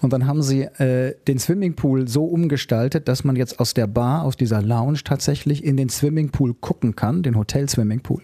Und 0.00 0.14
dann 0.14 0.26
haben 0.26 0.42
sie 0.42 0.62
äh, 0.62 1.14
den 1.26 1.38
Swimmingpool 1.38 2.08
so 2.08 2.24
umgestaltet, 2.24 3.06
dass 3.06 3.24
man 3.24 3.36
jetzt 3.36 3.60
aus 3.60 3.74
der 3.74 3.86
Bar, 3.86 4.24
aus 4.24 4.36
dieser 4.36 4.62
Lounge 4.62 5.00
tatsächlich 5.04 5.62
in 5.62 5.76
den 5.76 5.90
Swimmingpool 5.90 6.54
gucken 6.54 6.96
kann, 6.96 7.22
den 7.22 7.36
Hotel 7.36 7.68
Swimmingpool. 7.68 8.22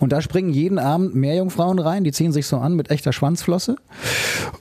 Und 0.00 0.10
da 0.10 0.20
springen 0.20 0.50
jeden 0.50 0.80
Abend 0.80 1.14
Meerjungfrauen 1.14 1.78
rein, 1.78 2.02
die 2.02 2.10
ziehen 2.10 2.32
sich 2.32 2.48
so 2.48 2.56
an 2.56 2.74
mit 2.74 2.90
echter 2.90 3.12
Schwanzflosse 3.12 3.76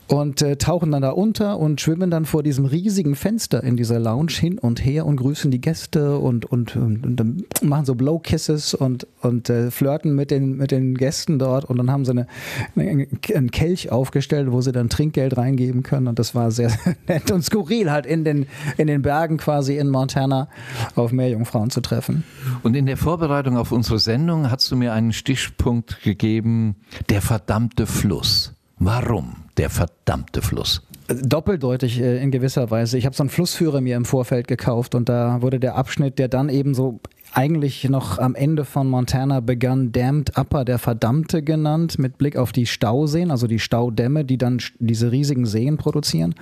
und 0.07 0.43
äh, 0.43 0.57
tauchen 0.57 0.91
dann 0.91 1.01
da 1.01 1.09
unter 1.09 1.57
und 1.57 1.81
schwimmen 1.81 2.11
dann 2.11 2.18
dann 2.19 2.25
vor 2.25 2.43
diesem 2.43 2.65
riesigen 2.65 3.15
Fenster 3.15 3.63
in 3.63 3.77
dieser 3.77 3.97
Lounge 3.97 4.33
hin 4.33 4.59
und 4.59 4.83
her 4.83 5.05
und 5.05 5.15
grüßen 5.15 5.51
die 5.51 5.61
Gäste 5.61 6.17
und, 6.17 6.43
und, 6.43 6.75
und, 6.75 7.05
und 7.05 7.63
machen 7.63 7.85
so 7.85 7.95
Blow-Kisses 7.95 8.73
und, 8.73 9.07
und 9.21 9.49
äh, 9.49 9.71
flirten 9.71 10.15
mit 10.15 10.29
den, 10.29 10.57
mit 10.57 10.71
den 10.71 10.95
Gästen 10.95 11.39
dort. 11.39 11.63
Und 11.63 11.77
dann 11.77 11.89
haben 11.89 12.03
sie 12.03 12.11
eine, 12.11 12.27
eine, 12.75 13.07
einen 13.33 13.51
Kelch 13.51 13.89
aufgestellt, 13.89 14.51
wo 14.51 14.59
sie 14.59 14.73
dann 14.73 14.89
Trinkgeld 14.89 15.37
reingeben 15.37 15.81
können. 15.81 16.07
Und 16.07 16.19
das 16.19 16.35
war 16.35 16.51
sehr, 16.51 16.69
sehr 16.83 16.97
nett 17.07 17.31
und 17.31 17.41
skurril, 17.41 17.89
halt 17.89 18.05
in 18.05 18.25
den, 18.25 18.47
in 18.75 18.87
den 18.87 19.01
Bergen 19.01 19.37
quasi 19.37 19.77
in 19.77 19.87
Montana 19.87 20.49
auf 20.95 21.13
Meerjungfrauen 21.13 21.69
zu 21.69 21.79
treffen. 21.79 22.25
Und 22.63 22.75
in 22.75 22.85
der 22.85 22.97
Vorbereitung 22.97 23.55
auf 23.55 23.71
unsere 23.71 23.99
Sendung 23.99 24.51
hast 24.51 24.69
du 24.69 24.75
mir 24.75 24.91
einen 24.91 25.13
Stichpunkt 25.13 26.03
gegeben, 26.03 26.75
der 27.07 27.21
verdammte 27.21 27.87
Fluss. 27.87 28.53
Warum 28.77 29.37
der 29.57 29.69
verdammte 29.69 30.41
Fluss? 30.41 30.81
Doppeldeutig 31.09 31.99
äh, 31.99 32.21
in 32.21 32.31
gewisser 32.31 32.69
Weise. 32.69 32.97
Ich 32.97 33.05
habe 33.05 33.15
so 33.15 33.23
einen 33.23 33.29
Flussführer 33.29 33.81
mir 33.81 33.95
im 33.95 34.05
Vorfeld 34.05 34.47
gekauft 34.47 34.93
und 34.93 35.09
da 35.09 35.41
wurde 35.41 35.59
der 35.59 35.75
Abschnitt, 35.75 36.19
der 36.19 36.27
dann 36.27 36.49
eben 36.49 36.75
so 36.75 36.99
eigentlich 37.33 37.87
noch 37.89 38.17
am 38.17 38.35
Ende 38.35 38.65
von 38.65 38.87
Montana 38.87 39.39
begann, 39.39 39.91
Damned 39.91 40.37
Upper, 40.37 40.65
der 40.65 40.79
Verdammte 40.79 41.43
genannt, 41.43 41.99
mit 41.99 42.17
Blick 42.17 42.37
auf 42.37 42.51
die 42.51 42.65
Stauseen, 42.65 43.31
also 43.31 43.47
die 43.47 43.59
Staudämme, 43.59 44.25
die 44.25 44.37
dann 44.37 44.59
diese 44.79 45.11
riesigen 45.11 45.45
Seen 45.45 45.77
produzieren. 45.77 46.35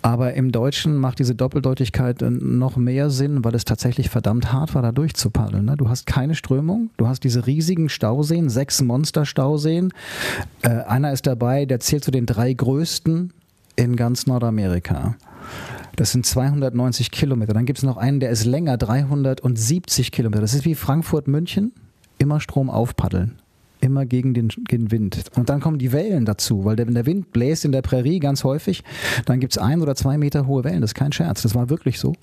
Aber 0.00 0.34
im 0.34 0.52
Deutschen 0.52 0.96
macht 0.96 1.18
diese 1.18 1.34
Doppeldeutigkeit 1.34 2.22
äh, 2.22 2.30
noch 2.30 2.76
mehr 2.76 3.10
Sinn, 3.10 3.44
weil 3.44 3.54
es 3.54 3.64
tatsächlich 3.64 4.10
verdammt 4.10 4.52
hart 4.52 4.74
war, 4.74 4.82
da 4.82 4.92
durchzupaddeln. 4.92 5.64
Ne? 5.64 5.76
Du 5.76 5.88
hast 5.88 6.06
keine 6.06 6.34
Strömung, 6.34 6.90
du 6.96 7.08
hast 7.08 7.24
diese 7.24 7.46
riesigen 7.46 7.88
Stauseen, 7.88 8.48
sechs 8.48 8.82
Monsterstauseen. 8.82 9.92
Äh, 10.62 10.68
einer 10.68 11.12
ist 11.12 11.26
dabei, 11.26 11.66
der 11.66 11.80
zählt 11.80 12.04
zu 12.04 12.10
den 12.10 12.26
drei 12.26 12.52
größten 12.52 13.32
in 13.76 13.96
ganz 13.96 14.26
Nordamerika. 14.26 15.16
Das 15.96 16.12
sind 16.12 16.24
290 16.24 17.10
Kilometer. 17.10 17.52
Dann 17.52 17.66
gibt 17.66 17.78
es 17.78 17.84
noch 17.84 17.96
einen, 17.96 18.20
der 18.20 18.30
ist 18.30 18.44
länger, 18.44 18.76
370 18.78 20.12
Kilometer. 20.12 20.40
Das 20.40 20.54
ist 20.54 20.64
wie 20.64 20.74
Frankfurt-München, 20.74 21.72
immer 22.18 22.40
Strom 22.40 22.70
aufpaddeln 22.70 23.41
immer 23.82 24.06
gegen 24.06 24.32
den, 24.32 24.48
gegen 24.48 24.86
den 24.86 24.90
Wind. 24.90 25.24
Und 25.36 25.50
dann 25.50 25.60
kommen 25.60 25.78
die 25.78 25.92
Wellen 25.92 26.24
dazu, 26.24 26.64
weil 26.64 26.76
der, 26.76 26.86
wenn 26.86 26.94
der 26.94 27.06
Wind 27.06 27.32
bläst 27.32 27.64
in 27.64 27.72
der 27.72 27.82
Prärie 27.82 28.20
ganz 28.20 28.44
häufig, 28.44 28.84
dann 29.26 29.40
gibt 29.40 29.52
es 29.52 29.58
ein 29.58 29.82
oder 29.82 29.94
zwei 29.94 30.16
Meter 30.18 30.46
hohe 30.46 30.64
Wellen. 30.64 30.80
Das 30.80 30.90
ist 30.90 30.94
kein 30.94 31.12
Scherz, 31.12 31.42
das 31.42 31.54
war 31.54 31.68
wirklich 31.68 31.98
so. 31.98 32.14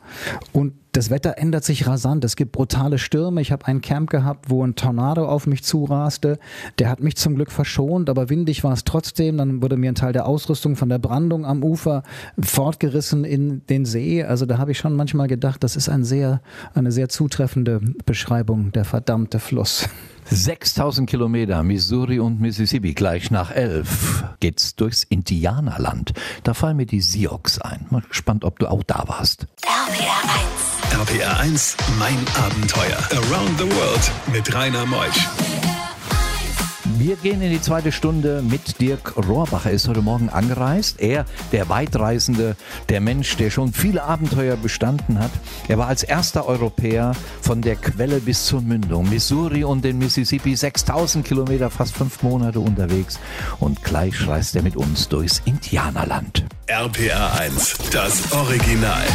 Und 0.54 0.74
das 0.92 1.12
Wetter 1.12 1.38
ändert 1.38 1.64
sich 1.64 1.86
rasant. 1.86 2.24
Es 2.26 2.36
gibt 2.36 2.52
brutale 2.52 2.98
Stürme. 2.98 3.42
Ich 3.42 3.52
habe 3.52 3.68
ein 3.68 3.82
Camp 3.82 4.10
gehabt, 4.10 4.50
wo 4.50 4.66
ein 4.66 4.76
Tornado 4.76 5.28
auf 5.28 5.46
mich 5.46 5.64
zuraste. 5.64 6.40
Der 6.80 6.90
hat 6.90 7.00
mich 7.00 7.16
zum 7.16 7.36
Glück 7.36 7.52
verschont, 7.52 8.10
aber 8.10 8.30
windig 8.30 8.64
war 8.64 8.74
es 8.74 8.86
trotzdem. 8.86 9.38
Dann 9.38 9.62
wurde 9.62 9.78
mir 9.78 9.92
ein 9.92 9.96
Teil 9.96 10.14
der 10.14 10.26
Ausrüstung 10.26 10.76
von 10.76 10.90
der 10.90 10.98
Brandung 10.98 11.46
am 11.46 11.64
Ufer 11.64 12.04
fortgerissen 12.40 13.24
in 13.24 13.62
den 13.68 13.86
See. 13.86 14.24
Also 14.24 14.46
da 14.48 14.58
habe 14.58 14.72
ich 14.72 14.80
schon 14.80 14.96
manchmal 14.96 15.28
gedacht, 15.28 15.64
das 15.64 15.76
ist 15.76 15.90
ein 15.90 16.04
sehr, 16.04 16.42
eine 16.74 16.92
sehr 16.92 17.08
zutreffende 17.08 17.82
Beschreibung, 18.06 18.72
der 18.72 18.86
verdammte 18.86 19.40
Fluss. 19.40 19.88
6000 20.30 21.10
Kilometer, 21.10 21.64
Missouri 21.64 22.20
und 22.20 22.40
Mississippi, 22.40 22.94
gleich 22.94 23.32
nach 23.32 23.52
elf 23.52 24.24
geht's 24.40 24.76
durchs 24.76 25.04
Indianerland. 25.04 26.14
Da 26.44 26.54
fallen 26.54 26.78
mir 26.78 26.86
die 26.86 27.02
Sioux 27.02 27.40
ein. 27.62 27.86
Mal 27.90 28.02
gespannt, 28.08 28.44
ob 28.44 28.60
du 28.60 28.70
auch 28.70 28.84
da 28.84 29.04
warst. 29.08 29.48
RPR 29.64 31.02
1. 31.02 31.10
RPR 31.10 31.40
1, 31.40 31.78
mein 31.98 32.18
Abenteuer. 32.36 32.98
Around 33.12 33.58
the 33.58 33.66
World 33.66 34.12
mit 34.32 34.54
Rainer 34.54 34.86
Meusch. 34.86 35.79
Wir 36.98 37.16
gehen 37.18 37.42
in 37.42 37.52
die 37.52 37.62
zweite 37.62 37.92
Stunde 37.92 38.42
mit 38.42 38.82
Dirk 38.82 39.16
Rohrbach. 39.16 39.66
Er 39.66 39.72
ist 39.72 39.88
heute 39.88 40.02
Morgen 40.02 40.30
angereist. 40.30 41.00
Er, 41.00 41.26
der 41.52 41.70
Weitreisende, 41.70 42.56
der 42.90 43.00
Mensch, 43.02 43.38
der 43.38 43.50
schon 43.50 43.74
viele 43.74 44.04
Abenteuer 44.04 44.58
bestanden 44.58 45.20
hat. 45.20 45.32
Er 45.68 45.78
war 45.78 45.88
als 45.88 46.04
erster 46.04 46.48
Europäer 46.48 47.14
von 47.42 47.62
der 47.62 47.76
Quelle 47.76 48.20
bis 48.20 48.46
zur 48.46 48.62
Mündung, 48.62 49.10
Missouri 49.10 49.64
und 49.64 49.84
den 49.84 49.98
Mississippi, 50.00 50.56
6000 50.56 51.26
Kilometer, 51.26 51.70
fast 51.70 51.96
fünf 51.96 52.24
Monate 52.24 52.60
unterwegs. 52.60 53.20
Und 53.60 53.84
gleich 53.84 54.28
reist 54.28 54.56
er 54.56 54.64
mit 54.64 54.76
uns 54.76 55.08
durchs 55.08 55.42
Indianerland. 55.46 56.46
RPR 56.68 57.40
1, 57.40 57.78
das 57.92 58.32
Original. 58.32 59.06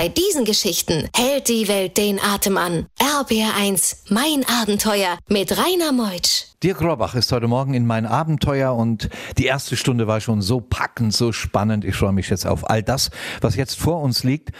Bei 0.00 0.08
diesen 0.08 0.46
Geschichten 0.46 1.10
hält 1.14 1.50
die 1.50 1.68
Welt 1.68 1.98
den 1.98 2.18
Atem 2.18 2.56
an. 2.56 2.86
RBR1, 2.98 3.96
mein 4.08 4.46
Abenteuer 4.48 5.18
mit 5.28 5.52
Rainer 5.58 5.92
Meutsch. 5.92 6.46
Dirk 6.62 6.80
Rohrbach 6.80 7.14
ist 7.14 7.30
heute 7.32 7.48
Morgen 7.48 7.74
in 7.74 7.86
mein 7.86 8.06
Abenteuer 8.06 8.74
und 8.74 9.10
die 9.36 9.44
erste 9.44 9.76
Stunde 9.76 10.06
war 10.06 10.22
schon 10.22 10.40
so 10.40 10.62
packend, 10.62 11.12
so 11.12 11.32
spannend. 11.32 11.84
Ich 11.84 11.96
freue 11.96 12.12
mich 12.12 12.30
jetzt 12.30 12.46
auf 12.46 12.70
all 12.70 12.82
das, 12.82 13.10
was 13.42 13.56
jetzt 13.56 13.78
vor 13.78 14.00
uns 14.00 14.24
liegt. 14.24 14.52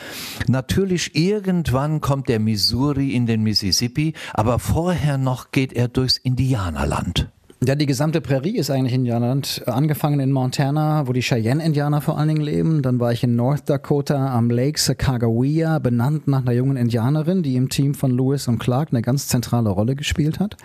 Natürlich, 0.47 1.15
irgendwann 1.15 2.03
kommt 2.03 2.29
der 2.29 2.39
Missouri 2.39 3.15
in 3.15 3.25
den 3.25 3.43
Mississippi, 3.43 4.13
aber 4.35 4.59
vorher 4.59 5.17
noch 5.17 5.53
geht 5.53 5.73
er 5.73 5.89
durchs 5.89 6.19
Indianerland. 6.19 7.31
Ja, 7.63 7.75
die 7.75 7.85
gesamte 7.85 8.23
Prärie 8.23 8.57
ist 8.57 8.71
eigentlich 8.71 8.95
Indianerland. 8.95 9.65
Angefangen 9.67 10.19
in 10.19 10.33
Montana, 10.33 11.07
wo 11.07 11.13
die 11.13 11.21
Cheyenne-Indianer 11.21 12.01
vor 12.01 12.17
allen 12.17 12.29
Dingen 12.29 12.41
leben. 12.41 12.81
Dann 12.81 12.99
war 12.99 13.13
ich 13.13 13.23
in 13.23 13.37
North 13.37 13.69
Dakota 13.69 14.35
am 14.35 14.49
Lake 14.49 14.81
Sacagawea, 14.81 15.79
benannt 15.79 16.27
nach 16.27 16.41
einer 16.41 16.53
jungen 16.53 16.79
Indianerin, 16.79 17.43
die 17.43 17.57
im 17.57 17.69
Team 17.69 17.93
von 17.93 18.13
Lewis 18.13 18.49
und 18.49 18.61
Clark 18.61 18.89
eine 18.93 19.03
ganz 19.03 19.29
zentrale 19.29 19.69
Rolle 19.69 19.95
gespielt 19.95 20.41
hat. 20.41 20.57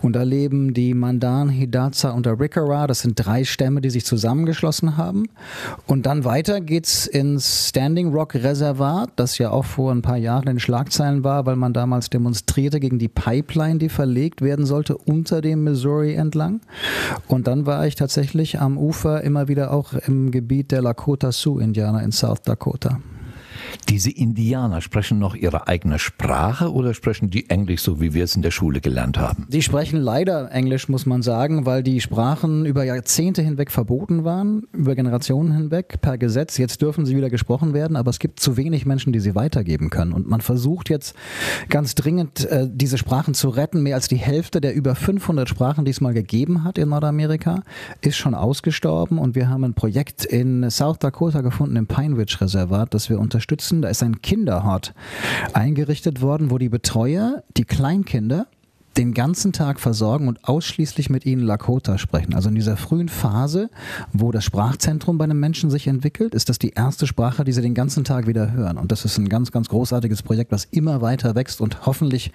Und 0.00 0.16
da 0.16 0.22
leben 0.22 0.72
die 0.72 0.94
Mandan, 0.94 1.50
Hidatsa 1.50 2.12
und 2.12 2.26
Arikara. 2.26 2.86
Das 2.86 3.00
sind 3.00 3.16
drei 3.16 3.44
Stämme, 3.44 3.82
die 3.82 3.90
sich 3.90 4.06
zusammengeschlossen 4.06 4.96
haben. 4.96 5.28
Und 5.86 6.06
dann 6.06 6.24
weiter 6.24 6.62
geht's 6.62 7.06
ins 7.06 7.68
Standing 7.68 8.08
Rock 8.08 8.36
Reservat, 8.36 9.10
das 9.16 9.36
ja 9.36 9.50
auch 9.50 9.66
vor 9.66 9.92
ein 9.92 10.00
paar 10.00 10.16
Jahren 10.16 10.48
in 10.48 10.60
Schlagzeilen 10.60 11.24
war, 11.24 11.44
weil 11.44 11.56
man 11.56 11.74
damals 11.74 12.08
demonstrierte 12.08 12.80
gegen 12.80 12.98
die 12.98 13.08
Pipeline, 13.08 13.78
die 13.78 13.90
verlegt 13.90 14.40
werden 14.40 14.64
sollte 14.64 14.96
unter 14.96 15.42
dem 15.42 15.62
Missouri 15.62 16.14
entlang 16.14 16.37
entlang. 16.38 16.60
Und 17.26 17.46
dann 17.46 17.66
war 17.66 17.86
ich 17.86 17.94
tatsächlich 17.94 18.60
am 18.60 18.78
Ufer 18.78 19.22
immer 19.22 19.48
wieder 19.48 19.72
auch 19.72 19.92
im 19.92 20.30
Gebiet 20.30 20.70
der 20.70 20.82
Lakota 20.82 21.32
Sioux 21.32 21.58
Indianer 21.58 22.02
in 22.02 22.12
South 22.12 22.42
Dakota. 22.42 23.00
Diese 23.88 24.10
Indianer 24.10 24.80
sprechen 24.80 25.18
noch 25.18 25.34
ihre 25.34 25.66
eigene 25.66 25.98
Sprache 25.98 26.72
oder 26.72 26.92
sprechen 26.92 27.30
die 27.30 27.48
Englisch 27.48 27.82
so, 27.82 28.00
wie 28.00 28.12
wir 28.12 28.24
es 28.24 28.36
in 28.36 28.42
der 28.42 28.50
Schule 28.50 28.80
gelernt 28.80 29.18
haben? 29.18 29.46
Die 29.48 29.62
sprechen 29.62 29.98
leider 29.98 30.50
Englisch, 30.52 30.88
muss 30.88 31.06
man 31.06 31.22
sagen, 31.22 31.64
weil 31.64 31.82
die 31.82 32.00
Sprachen 32.00 32.66
über 32.66 32.84
Jahrzehnte 32.84 33.42
hinweg 33.42 33.70
verboten 33.70 34.24
waren, 34.24 34.64
über 34.72 34.94
Generationen 34.94 35.52
hinweg 35.52 36.00
per 36.02 36.18
Gesetz. 36.18 36.58
Jetzt 36.58 36.82
dürfen 36.82 37.06
sie 37.06 37.16
wieder 37.16 37.30
gesprochen 37.30 37.72
werden, 37.72 37.96
aber 37.96 38.10
es 38.10 38.18
gibt 38.18 38.40
zu 38.40 38.56
wenig 38.56 38.84
Menschen, 38.84 39.12
die 39.12 39.20
sie 39.20 39.34
weitergeben 39.34 39.90
können. 39.90 40.12
Und 40.12 40.28
man 40.28 40.40
versucht 40.40 40.90
jetzt 40.90 41.14
ganz 41.68 41.94
dringend, 41.94 42.44
äh, 42.46 42.68
diese 42.70 42.98
Sprachen 42.98 43.34
zu 43.34 43.48
retten. 43.48 43.82
Mehr 43.82 43.94
als 43.94 44.08
die 44.08 44.16
Hälfte 44.16 44.60
der 44.60 44.74
über 44.74 44.94
500 44.94 45.48
Sprachen, 45.48 45.84
die 45.84 45.90
es 45.90 46.00
mal 46.00 46.14
gegeben 46.14 46.64
hat 46.64 46.78
in 46.78 46.90
Nordamerika, 46.90 47.62
ist 48.02 48.16
schon 48.16 48.34
ausgestorben. 48.34 49.18
Und 49.18 49.34
wir 49.34 49.48
haben 49.48 49.64
ein 49.64 49.74
Projekt 49.74 50.24
in 50.24 50.68
South 50.70 50.98
Dakota 50.98 51.40
gefunden, 51.40 51.76
im 51.76 51.86
Pine 51.86 52.16
Ridge 52.16 52.38
Reservat, 52.40 52.92
das 52.92 53.08
wir 53.08 53.18
unterstützen 53.18 53.67
da 53.82 53.88
ist 53.88 54.02
ein 54.02 54.22
Kinderhort 54.22 54.94
eingerichtet 55.52 56.20
worden, 56.20 56.50
wo 56.50 56.58
die 56.58 56.68
Betreuer 56.68 57.42
die 57.56 57.64
Kleinkinder 57.64 58.46
den 58.98 59.14
ganzen 59.14 59.52
Tag 59.52 59.78
versorgen 59.78 60.26
und 60.26 60.44
ausschließlich 60.44 61.08
mit 61.08 61.24
ihnen 61.24 61.42
Lakota 61.42 61.98
sprechen. 61.98 62.34
Also 62.34 62.48
in 62.48 62.56
dieser 62.56 62.76
frühen 62.76 63.08
Phase, 63.08 63.70
wo 64.12 64.32
das 64.32 64.44
Sprachzentrum 64.44 65.18
bei 65.18 65.24
einem 65.24 65.38
Menschen 65.38 65.70
sich 65.70 65.86
entwickelt, 65.86 66.34
ist 66.34 66.48
das 66.48 66.58
die 66.58 66.70
erste 66.70 67.06
Sprache, 67.06 67.44
die 67.44 67.52
sie 67.52 67.62
den 67.62 67.74
ganzen 67.74 68.02
Tag 68.02 68.26
wieder 68.26 68.52
hören. 68.52 68.76
Und 68.76 68.90
das 68.90 69.04
ist 69.04 69.16
ein 69.16 69.28
ganz, 69.28 69.52
ganz 69.52 69.68
großartiges 69.68 70.22
Projekt, 70.22 70.50
was 70.50 70.64
immer 70.64 71.00
weiter 71.00 71.36
wächst 71.36 71.60
und 71.60 71.86
hoffentlich 71.86 72.32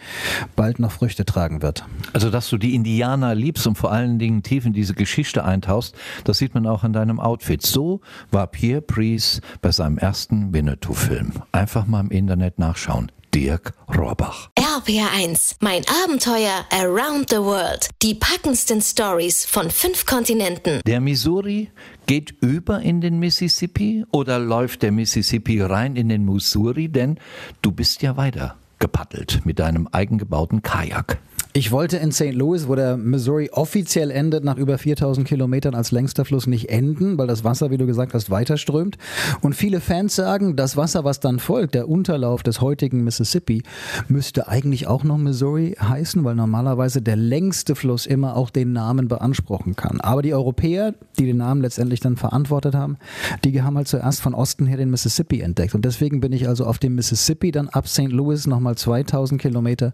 bald 0.55 0.79
noch 0.79 0.91
Früchte 0.91 1.25
tragen 1.25 1.62
wird. 1.62 1.86
Also, 2.13 2.29
dass 2.29 2.50
du 2.50 2.58
die 2.58 2.75
Indianer 2.75 3.36
liebst 3.36 3.67
und 3.67 3.77
vor 3.77 3.91
allen 3.91 4.17
Dingen 4.17 4.41
tief 4.41 4.65
in 4.65 4.72
diese 4.72 4.93
Geschichte 4.93 5.43
eintauchst, 5.43 5.96
das 6.24 6.38
sieht 6.38 6.53
man 6.53 6.65
auch 6.65 6.86
in 6.86 6.93
deinem 6.93 7.20
Outfit. 7.20 7.62
So 7.62 8.00
war 8.32 8.48
Pierre 8.48 8.82
Priest 8.82 9.41
bei 9.62 9.72
seinem 9.72 9.98
ersten 9.98 10.53
Winnetou-Film. 10.53 11.34
Einfach 11.51 11.86
mal 11.88 12.00
im 12.00 12.10
Internet 12.10 12.58
nachschauen. 12.58 13.12
Dirk 13.33 13.73
Rohrbach. 13.87 14.51
RPR1, 14.59 15.55
mein 15.59 15.81
Abenteuer 16.03 16.65
Around 16.69 17.31
the 17.31 17.37
World. 17.37 17.89
Die 18.03 18.13
packendsten 18.13 18.79
Stories 18.79 19.43
von 19.45 19.71
fünf 19.71 20.05
Kontinenten. 20.05 20.81
Der 20.85 21.01
Missouri 21.01 21.71
geht 22.05 22.35
über 22.41 22.81
in 22.81 23.01
den 23.01 23.17
Mississippi 23.17 24.05
oder 24.11 24.37
läuft 24.37 24.83
der 24.83 24.91
Mississippi 24.91 25.61
rein 25.61 25.95
in 25.95 26.09
den 26.09 26.25
Missouri? 26.25 26.89
Denn 26.89 27.17
du 27.63 27.71
bist 27.71 28.03
ja 28.03 28.17
weiter 28.17 28.55
gepaddelt 28.77 29.41
mit 29.45 29.59
deinem 29.59 29.87
eigengebauten 29.87 30.61
Kajak. 30.61 31.17
Ich 31.55 31.72
wollte 31.72 31.98
in 31.98 32.12
St. 32.12 32.33
Louis, 32.33 32.67
wo 32.67 32.74
der 32.74 32.98
Missouri 32.98 33.51
offiziell 33.51 34.10
endet, 34.10 34.43
nach 34.43 34.57
über 34.57 34.79
4000 34.79 35.27
Kilometern 35.27 35.75
als 35.75 35.91
längster 35.91 36.25
Fluss 36.25 36.48
nicht 36.48 36.72
enden, 36.72 37.15
weil 37.19 37.27
das 37.27 37.43
Wasser, 37.43 37.69
wie 37.69 37.77
du 37.77 37.86
gesagt 37.86 38.15
hast, 38.15 38.31
weiter 38.31 38.57
strömt. 38.57 38.98
Und 39.41 39.53
viele 39.53 39.79
Fans 39.79 40.15
sagen, 40.15 40.55
das 40.55 40.77
Wasser, 40.77 41.03
was 41.03 41.19
dann 41.19 41.38
folgt, 41.38 41.75
der 41.75 41.88
Unterlauf 41.88 42.41
des 42.41 42.60
heutigen 42.60 43.03
Mississippi, 43.03 43.62
müsste 44.07 44.48
eigentlich 44.48 44.88
auch 44.88 45.03
noch 45.03 45.19
Missouri 45.19 45.75
heißen, 45.79 46.24
weil 46.24 46.33
normalerweise 46.33 47.03
der 47.03 47.17
längste 47.17 47.75
Fluss 47.75 48.07
immer 48.07 48.36
auch 48.36 48.50
den 48.50 48.74
Namen 48.74 49.07
beanspruchen 49.07 49.75
kann. 49.75 50.01
Aber 50.01 50.24
die 50.24 50.33
Europäer, 50.33 50.95
die 51.19 51.27
den 51.27 51.38
Namen 51.38 51.62
letztendlich 51.62 52.00
dann 52.00 52.17
verantwortet 52.17 52.74
haben, 52.74 52.98
die 53.43 53.62
haben 53.62 53.77
halt 53.77 53.88
zuerst 53.88 54.22
von 54.22 54.33
Osten 54.33 54.65
her 54.65 54.77
den 54.77 54.89
Mississippi 54.89 55.41
entdeckt. 55.41 55.75
Und 55.75 55.86
deswegen 55.86 56.19
bin 56.19 56.33
ich 56.33 56.48
also 56.48 56.65
auf 56.65 56.79
dem 56.79 56.95
Mississippi 56.95 57.51
dann 57.51 57.69
ab 57.69 57.88
St. 57.88 58.10
Louis 58.12 58.48
nochmal 58.48 58.75
2000 58.75 59.39
Kilometer 59.39 59.93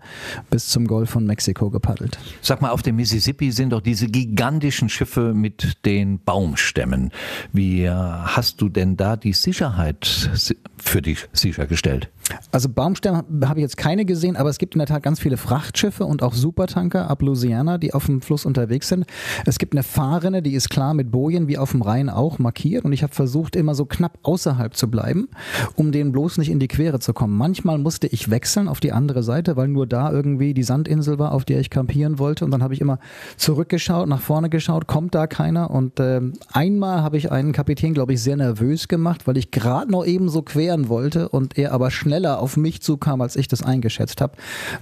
bis 0.50 0.70
zum 0.70 0.88
Golf 0.88 1.10
von 1.10 1.26
Mexiko 1.26 1.49
Mexiko 1.50 1.70
gepaddelt. 1.70 2.18
Sag 2.42 2.62
mal, 2.62 2.70
auf 2.70 2.82
dem 2.82 2.96
Mississippi 2.96 3.52
sind 3.52 3.72
doch 3.72 3.82
diese 3.82 4.08
gigantischen 4.08 4.90
Schiffe 4.90 5.34
mit 5.34 5.86
den 5.86 6.20
Baumstämmen. 6.20 7.12
Wie 7.52 7.90
hast 7.90 8.62
du 8.62 8.70
denn 8.70 8.98
da 8.98 9.16
die 9.16 9.34
Sicherheit 9.34 10.30
für 10.78 11.02
dich 11.02 11.28
sichergestellt? 11.34 12.10
Also 12.52 12.70
Baumstämme 12.70 13.24
habe 13.46 13.60
ich 13.60 13.64
jetzt 13.64 13.78
keine 13.78 14.06
gesehen, 14.06 14.36
aber 14.36 14.50
es 14.50 14.58
gibt 14.58 14.76
in 14.76 14.80
der 14.80 14.88
Tat 14.88 15.04
ganz 15.04 15.20
viele 15.20 15.38
Frachtschiffe 15.38 16.06
und 16.06 16.24
auch 16.24 16.34
Supertanker 16.34 17.10
ab 17.10 17.22
Louisiana, 17.22 17.78
die 17.78 17.94
auf 17.94 18.06
dem 18.06 18.22
Fluss 18.22 18.46
unterwegs 18.46 18.88
sind. 18.88 19.06
Es 19.46 19.60
gibt 19.60 19.74
eine 19.74 19.84
Fahrrinne, 19.84 20.42
die 20.42 20.54
ist 20.54 20.70
klar 20.70 20.94
mit 20.94 21.12
Bojen 21.12 21.48
wie 21.48 21.58
auf 21.58 21.72
dem 21.72 21.82
Rhein 21.82 22.10
auch 22.10 22.40
markiert 22.40 22.86
und 22.86 22.94
ich 22.94 23.04
habe 23.04 23.14
versucht, 23.14 23.56
immer 23.56 23.76
so 23.76 23.86
knapp 23.86 24.20
außerhalb 24.24 24.76
zu 24.76 24.90
bleiben, 24.90 25.30
um 25.76 25.92
denen 25.92 26.12
bloß 26.12 26.38
nicht 26.38 26.50
in 26.50 26.60
die 26.60 26.68
Quere 26.68 27.00
zu 27.00 27.14
kommen. 27.14 27.38
Manchmal 27.38 27.78
musste 27.78 28.08
ich 28.08 28.30
wechseln 28.30 28.68
auf 28.68 28.80
die 28.80 28.92
andere 28.92 29.24
Seite, 29.24 29.56
weil 29.56 29.68
nur 29.68 29.88
da 29.88 30.12
irgendwie 30.12 30.54
die 30.54 30.64
Sandinsel 30.64 31.20
war, 31.20 31.32
auf 31.32 31.46
der 31.46 31.60
ich 31.60 31.70
campieren 31.70 32.20
wollte. 32.20 32.46
Und 32.46 32.52
dann 32.52 32.64
habe 32.64 32.74
ich 32.74 32.82
immer 32.82 33.00
zurückgeschaut, 33.38 34.08
nach 34.08 34.22
vorne 34.22 34.50
geschaut, 34.50 34.88
kommt 34.88 35.16
da 35.16 35.28
keiner. 35.28 35.72
Und 35.72 36.00
äh, 36.00 36.22
einmal 36.52 37.02
habe 37.02 37.18
ich 37.18 37.32
einen 37.32 37.52
Kapitän, 37.52 37.94
glaube 37.94 38.14
ich, 38.14 38.22
sehr 38.22 38.38
nervös 38.38 38.88
gemacht, 38.88 39.28
weil 39.28 39.38
ich 39.38 39.52
gerade 39.52 39.92
noch 39.92 40.06
eben 40.06 40.30
so 40.30 40.42
queren 40.42 40.90
wollte 40.90 41.30
und 41.30 41.58
er 41.58 41.74
aber 41.74 41.92
schneller 42.20 42.40
auf 42.40 42.58
mich 42.58 42.82
zukam, 42.82 43.22
als 43.22 43.38
ich 43.38 43.48
das 43.48 43.64
eingeschätzt 43.64 44.20
habe. 44.20 44.34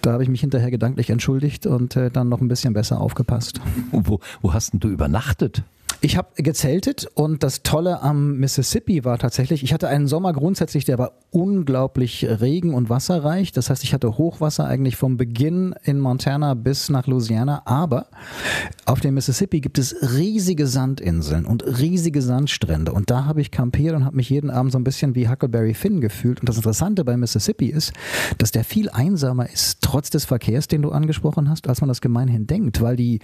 Da 0.02 0.14
habe 0.14 0.24
ich 0.24 0.30
mich 0.30 0.42
hinterher 0.42 0.72
gedanklich 0.72 1.12
entschuldigt 1.12 1.68
und 1.68 1.96
äh, 1.96 2.10
dann 2.10 2.30
noch 2.30 2.42
ein 2.42 2.48
bisschen 2.48 2.74
besser 2.74 3.00
aufgepasst. 3.00 3.62
Wo, 3.92 4.20
wo 4.42 4.54
hast 4.54 4.74
denn 4.74 4.80
du 4.80 4.90
übernachtet? 4.90 5.64
Ich 6.00 6.16
habe 6.16 6.30
gezeltet 6.44 7.08
und 7.16 7.42
das 7.42 7.64
Tolle 7.64 8.04
am 8.04 8.38
Mississippi 8.38 9.04
war 9.04 9.18
tatsächlich, 9.18 9.64
ich 9.64 9.74
hatte 9.74 9.88
einen 9.88 10.06
Sommer 10.06 10.32
grundsätzlich, 10.32 10.86
der 10.86 11.00
war 11.00 11.14
unglaublich 11.32 12.24
regen- 12.24 12.76
und 12.76 12.90
wasserreich. 12.90 13.52
Das 13.52 13.72
heißt, 13.72 13.84
ich 13.84 13.94
hatte 13.94 14.18
Hochwasser 14.18 14.66
eigentlich 14.66 14.96
vom 14.96 15.18
Beginn 15.18 15.74
in 15.84 16.00
Montana 16.00 16.54
bis 16.54 16.90
nach 16.90 17.08
Louisiana. 17.08 17.64
Aber 17.66 18.08
auf 18.86 19.00
dem 19.00 19.16
Mississippi 19.16 19.60
gibt 19.60 19.80
es 19.80 19.96
riesige 20.14 20.68
Sandinseln 20.68 21.46
und 21.46 21.66
riesige 21.66 22.22
Sandstrände. 22.22 22.92
Und 22.92 23.10
da 23.10 23.26
habe 23.26 23.42
ich 23.42 23.50
kampiert 23.50 23.96
und 23.96 24.06
habe 24.06 24.16
mich 24.16 24.30
jeden 24.30 24.52
Abend 24.52 24.72
so 24.72 24.78
ein 24.78 24.84
bisschen 24.84 25.16
wie 25.16 25.28
Huckleberry 25.28 25.74
Finn 25.74 26.00
gefühlt. 26.00 26.40
Und 26.40 26.48
das 26.48 26.58
Interessante 26.58 27.06
bei 27.06 27.18
Mississippi 27.18 27.68
ist, 27.68 27.92
dass 28.38 28.52
der 28.52 28.64
viel 28.64 28.90
einsamer 28.90 29.50
ist, 29.50 29.77
trotz 29.88 30.10
des 30.10 30.26
Verkehrs, 30.26 30.68
den 30.68 30.82
du 30.82 30.92
angesprochen 30.92 31.50
hast, 31.50 31.70
als 31.70 31.80
man 31.80 31.88
das 31.88 32.02
gemeinhin 32.02 32.46
denkt. 32.46 32.82
Weil 32.82 32.98
die, 32.98 33.20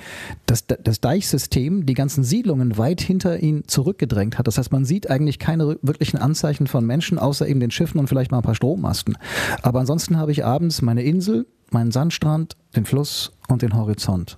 das, 0.46 0.66
das 0.66 1.02
Deichsystem, 1.02 1.86
die 1.86 1.94
ganzen 1.94 2.24
Siedlungen, 2.24 2.78
weit 2.78 3.02
hinter 3.02 3.44
ihn 3.44 3.66
zurückgedrängt 3.68 4.38
hat. 4.38 4.48
Das 4.48 4.58
heißt, 4.58 4.72
man 4.72 4.86
sieht 4.86 5.10
eigentlich 5.10 5.40
keine 5.40 5.78
wirklichen 5.82 6.18
Anzeichen 6.18 6.68
von 6.68 6.86
Menschen, 6.86 7.20
außer 7.20 7.46
eben 7.50 7.60
den 7.60 7.70
Schiffen 7.70 8.00
und 8.00 8.08
vielleicht 8.08 8.32
mal 8.32 8.38
ein 8.38 8.44
paar 8.44 8.56
Strommasten. 8.56 9.18
Aber 9.62 9.82
ansonsten 9.82 10.16
habe 10.16 10.32
ich 10.32 10.46
abends 10.46 10.82
meine 10.82 11.04
Insel, 11.04 11.48
meinen 11.70 11.92
Sandstrand, 11.92 12.56
den 12.78 12.86
Fluss 12.86 13.34
und 13.50 13.62
den 13.62 13.76
Horizont. 13.76 14.38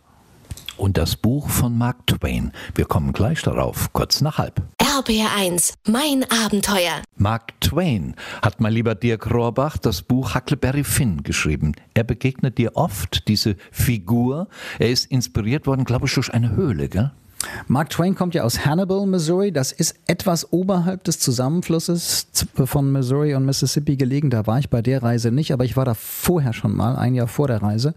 Und 0.77 0.97
das 0.97 1.15
Buch 1.15 1.49
von 1.49 1.77
Mark 1.77 2.05
Twain. 2.07 2.51
Wir 2.75 2.85
kommen 2.85 3.13
gleich 3.13 3.41
darauf, 3.41 3.93
kurz 3.93 4.21
nach 4.21 4.37
halb. 4.37 4.61
RBR1, 4.81 5.73
mein 5.87 6.25
Abenteuer. 6.29 7.01
Mark 7.17 7.59
Twain 7.61 8.15
hat 8.41 8.59
mein 8.59 8.73
lieber 8.73 8.95
Dirk 8.95 9.31
Rohrbach 9.31 9.77
das 9.77 10.01
Buch 10.01 10.35
Huckleberry 10.35 10.83
Finn 10.83 11.23
geschrieben. 11.23 11.73
Er 11.93 12.03
begegnet 12.03 12.57
dir 12.57 12.75
oft, 12.75 13.27
diese 13.27 13.55
Figur. 13.71 14.47
Er 14.79 14.89
ist 14.89 15.05
inspiriert 15.11 15.65
worden, 15.67 15.85
glaube 15.85 16.07
ich, 16.07 16.13
durch 16.13 16.33
eine 16.33 16.55
Höhle, 16.55 16.89
gell? 16.89 17.11
Mark 17.67 17.89
Twain 17.89 18.15
kommt 18.15 18.35
ja 18.35 18.43
aus 18.43 18.65
Hannibal, 18.65 19.05
Missouri. 19.05 19.51
Das 19.51 19.71
ist 19.71 19.95
etwas 20.07 20.51
oberhalb 20.51 21.03
des 21.03 21.19
Zusammenflusses 21.19 22.27
von 22.53 22.91
Missouri 22.91 23.35
und 23.35 23.45
Mississippi 23.45 23.95
gelegen. 23.95 24.29
Da 24.29 24.47
war 24.47 24.59
ich 24.59 24.69
bei 24.69 24.81
der 24.81 25.03
Reise 25.03 25.31
nicht, 25.31 25.51
aber 25.51 25.65
ich 25.65 25.77
war 25.77 25.85
da 25.85 25.93
vorher 25.93 26.53
schon 26.53 26.75
mal, 26.75 26.95
ein 26.95 27.15
Jahr 27.15 27.27
vor 27.27 27.47
der 27.47 27.61
Reise, 27.61 27.95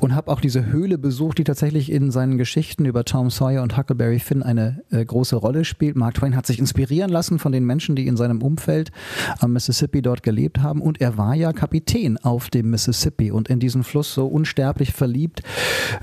und 0.00 0.14
habe 0.14 0.30
auch 0.30 0.40
diese 0.40 0.66
Höhle 0.66 0.98
besucht, 0.98 1.38
die 1.38 1.44
tatsächlich 1.44 1.90
in 1.90 2.10
seinen 2.10 2.38
Geschichten 2.38 2.84
über 2.84 3.04
Tom 3.04 3.30
Sawyer 3.30 3.62
und 3.62 3.76
Huckleberry 3.76 4.18
Finn 4.18 4.42
eine 4.42 4.82
äh, 4.90 5.04
große 5.04 5.36
Rolle 5.36 5.64
spielt. 5.64 5.96
Mark 5.96 6.14
Twain 6.14 6.36
hat 6.36 6.46
sich 6.46 6.58
inspirieren 6.58 7.10
lassen 7.10 7.38
von 7.38 7.52
den 7.52 7.64
Menschen, 7.64 7.96
die 7.96 8.06
in 8.06 8.16
seinem 8.16 8.42
Umfeld 8.42 8.92
am 9.38 9.52
Mississippi 9.52 10.02
dort 10.02 10.22
gelebt 10.22 10.62
haben. 10.62 10.80
Und 10.80 11.00
er 11.00 11.16
war 11.16 11.34
ja 11.34 11.52
Kapitän 11.52 12.18
auf 12.18 12.50
dem 12.50 12.70
Mississippi 12.70 13.30
und 13.30 13.48
in 13.48 13.60
diesen 13.60 13.84
Fluss 13.84 14.14
so 14.14 14.26
unsterblich 14.26 14.92
verliebt, 14.92 15.42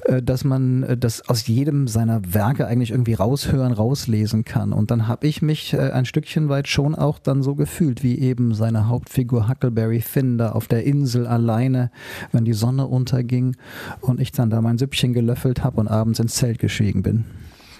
äh, 0.05 0.21
dass 0.21 0.43
man 0.43 0.83
äh, 0.83 0.97
das 0.97 1.27
aus 1.27 1.47
jedem 1.47 1.87
seiner 1.87 2.21
Werke 2.33 2.67
eigentlich 2.67 2.82
irgendwie 2.91 3.13
raushören, 3.13 3.73
rauslesen 3.73 4.45
kann. 4.45 4.73
Und 4.73 4.91
dann 4.91 5.07
habe 5.07 5.27
ich 5.27 5.41
mich 5.41 5.73
äh, 5.73 5.91
ein 5.91 6.05
Stückchen 6.05 6.49
weit 6.49 6.67
schon 6.67 6.95
auch 6.95 7.19
dann 7.19 7.43
so 7.43 7.55
gefühlt, 7.55 8.03
wie 8.03 8.19
eben 8.19 8.53
seine 8.53 8.87
Hauptfigur 8.87 9.47
Huckleberry 9.47 10.01
Finn 10.01 10.37
da 10.37 10.51
auf 10.51 10.67
der 10.67 10.83
Insel 10.85 11.27
alleine, 11.27 11.91
wenn 12.31 12.45
die 12.45 12.53
Sonne 12.53 12.87
unterging 12.87 13.55
und 14.01 14.19
ich 14.19 14.31
dann 14.31 14.49
da 14.49 14.61
mein 14.61 14.77
Süppchen 14.77 15.13
gelöffelt 15.13 15.63
habe 15.63 15.79
und 15.79 15.87
abends 15.87 16.19
ins 16.19 16.35
Zelt 16.35 16.59
gestiegen 16.59 17.03
bin. 17.03 17.25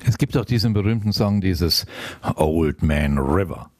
Es 0.05 0.17
gibt 0.17 0.35
auch 0.37 0.45
diesen 0.45 0.73
berühmten 0.73 1.13
Song, 1.13 1.39
dieses 1.39 1.85
Old 2.35 2.83
Man 2.83 3.17
River. 3.17 3.72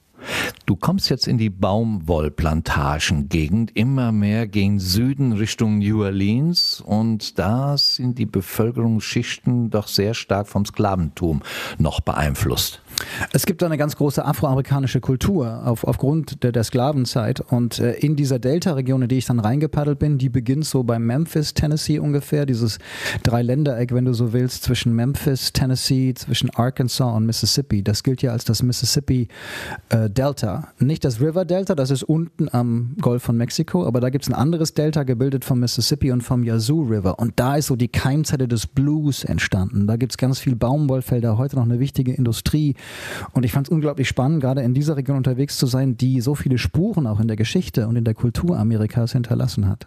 Du 0.66 0.78
kommst 0.78 1.10
jetzt 1.10 1.28
in 1.28 1.38
die 1.38 1.50
Baumwollplantagengegend, 1.50 3.76
immer 3.76 4.14
mehr 4.14 4.48
gegen 4.48 4.80
Süden 4.80 5.34
Richtung 5.34 5.80
New 5.80 6.04
Orleans 6.04 6.80
und 6.80 7.38
da 7.38 7.78
sind 7.78 8.18
die 8.18 8.26
Bevölkerungsschichten 8.26 9.72
doch 9.72 9.90
sehr 9.90 10.14
stark 10.14 10.48
vom 10.48 10.66
Sklaventum 10.66 11.42
noch 11.80 12.00
beeinflusst. 12.00 12.82
Es 13.32 13.46
gibt 13.46 13.64
eine 13.64 13.78
ganz 13.78 13.96
große 13.96 14.24
afroamerikanische 14.24 15.00
Kultur 15.00 15.66
auf, 15.66 15.84
aufgrund 15.84 16.44
der, 16.44 16.52
der 16.52 16.64
Sklavenzeit. 16.64 17.40
Und 17.42 17.80
äh, 17.80 17.94
in 17.94 18.16
dieser 18.16 18.40
Delta-Region, 18.40 19.04
in 19.04 19.08
die 19.08 19.18
ich 19.18 19.26
dann 19.26 19.40
reingepaddelt 19.40 20.00
bin, 20.00 20.18
die 20.18 20.30
beginnt 20.30 20.66
so 20.66 20.84
bei 20.84 21.00
Memphis, 21.00 21.54
Tennessee 21.54 22.00
ungefähr, 22.00 22.46
dieses 22.46 22.80
Dreiländereck, 23.24 23.94
wenn 23.94 24.06
du 24.06 24.14
so 24.14 24.34
willst, 24.34 24.64
zwischen 24.64 24.94
Memphis, 24.94 25.54
Tennessee, 25.54 26.14
zwischen 26.14 26.50
Arkansas 26.52 27.16
und 27.16 27.26
Mississippi. 27.26 27.84
Das 27.84 28.04
gilt 28.04 28.22
ja 28.22 28.32
als 28.32 28.46
das 28.46 28.64
Mississippi 28.64 29.28
äh, 29.90 30.10
Delta. 30.10 30.70
Nicht 30.80 31.06
das 31.06 31.22
River 31.22 31.46
Delta, 31.46 31.76
das 31.76 31.92
ist 31.92 32.04
unten 32.04 32.50
am 32.52 32.96
Golf 33.02 33.24
von 33.24 33.38
Mexiko, 33.38 33.86
aber 33.86 34.00
da 34.00 34.10
gibt 34.10 34.26
es 34.26 34.30
ein 34.30 34.36
anderes 34.36 34.74
Delta, 34.74 35.04
gebildet 35.04 35.46
vom 35.46 35.60
Mississippi 35.60 36.12
und 36.12 36.22
vom 36.22 36.44
Yazoo 36.44 36.84
River. 36.84 37.20
Und 37.20 37.34
da 37.40 37.56
ist 37.56 37.68
so 37.68 37.76
die 37.76 37.88
Keimzelle 37.88 38.48
des 38.48 38.68
Blues 38.68 39.24
entstanden. 39.24 39.88
Da 39.88 39.96
gibt 39.96 40.14
es 40.14 40.18
ganz 40.18 40.40
viel 40.40 40.56
Baumwollfelder, 40.56 41.38
heute 41.38 41.56
noch 41.56 41.64
eine 41.64 41.80
wichtige 41.80 42.14
Industrie. 42.14 42.76
Und 43.32 43.46
ich 43.46 43.52
fand 43.52 43.68
es 43.68 43.72
unglaublich 43.72 44.08
spannend, 44.08 44.42
gerade 44.42 44.62
in 44.62 44.74
dieser 44.74 44.98
Region 44.98 45.18
unterwegs 45.18 45.58
zu 45.58 45.66
sein, 45.66 45.98
die 45.98 46.22
so 46.22 46.36
viele 46.36 46.58
Spuren 46.58 47.08
auch 47.08 47.20
in 47.20 47.28
der 47.28 47.38
Geschichte 47.38 47.88
und 47.88 47.96
in 47.96 48.04
der 48.04 48.14
Kultur 48.14 48.58
Amerikas 48.58 49.14
hinterlassen 49.14 49.68
hat. 49.68 49.86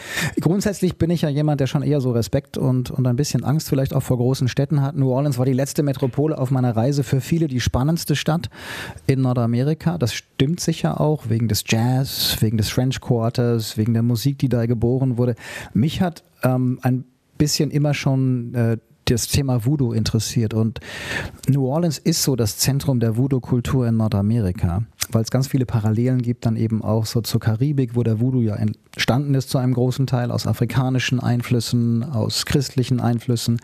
Grundsätzlich 0.40 0.96
bin 0.96 1.10
ich 1.10 1.22
ja 1.22 1.28
jemand, 1.28 1.60
der 1.60 1.66
schon 1.66 1.82
eher 1.82 2.00
so 2.00 2.10
Respekt 2.10 2.56
und, 2.56 2.90
und 2.90 3.06
ein 3.06 3.16
bisschen 3.16 3.44
Angst 3.44 3.68
vielleicht 3.68 3.94
auch 3.94 4.02
vor 4.02 4.16
großen 4.16 4.48
Städten 4.48 4.80
hat. 4.80 4.96
New 4.96 5.10
Orleans 5.10 5.36
war 5.36 5.44
die 5.44 5.52
letzte 5.52 5.82
Metropole 5.82 6.38
auf 6.38 6.50
meiner 6.50 6.74
Reise. 6.74 7.04
Für 7.04 7.20
viele 7.20 7.48
die 7.48 7.60
spannendste 7.60 8.16
Stadt 8.16 8.48
in 9.06 9.20
Nordamerika. 9.20 9.98
Das 9.98 10.14
stimmt 10.14 10.60
sicher 10.60 11.00
auch, 11.00 11.28
wegen 11.28 11.48
des 11.48 11.64
Jazz, 11.66 12.38
wegen 12.40 12.56
des 12.56 12.70
French 12.70 13.00
Quarters, 13.00 13.76
wegen 13.76 13.92
der 13.92 14.02
Musik, 14.02 14.38
die 14.38 14.48
da 14.48 14.64
geboren 14.64 15.18
wurde. 15.18 15.34
Mich 15.74 16.00
hat 16.00 16.24
ähm, 16.42 16.78
ein 16.82 17.04
bisschen 17.36 17.70
immer 17.70 17.94
schon 17.94 18.54
äh, 18.54 18.78
das 19.11 19.29
Thema 19.29 19.64
Voodoo 19.64 19.92
interessiert. 19.92 20.55
Und 20.55 20.81
New 21.49 21.66
Orleans 21.66 21.99
ist 21.99 22.23
so 22.23 22.37
das 22.37 22.59
Zentrum 22.59 23.01
der 23.01 23.16
Voodoo-Kultur 23.16 23.87
in 23.87 23.97
Nordamerika, 23.97 24.83
weil 25.11 25.23
es 25.23 25.31
ganz 25.31 25.49
viele 25.49 25.66
Parallelen 25.66 26.23
gibt, 26.23 26.47
dann 26.47 26.57
eben 26.57 26.83
auch 26.83 27.07
so 27.07 27.21
zur 27.21 27.40
Karibik, 27.40 27.97
wo 27.97 28.03
der 28.03 28.21
Voodoo 28.21 28.40
ja 28.40 28.57
entstanden 28.57 29.35
ist 29.35 29.51
zu 29.51 29.59
einem 29.59 29.75
großen 29.75 30.07
Teil 30.07 30.31
aus 30.31 30.47
afrikanischen 30.47 31.21
Einflüssen, 31.21 32.03
aus 32.03 32.47
christlichen 32.47 33.01
Einflüssen. 33.01 33.61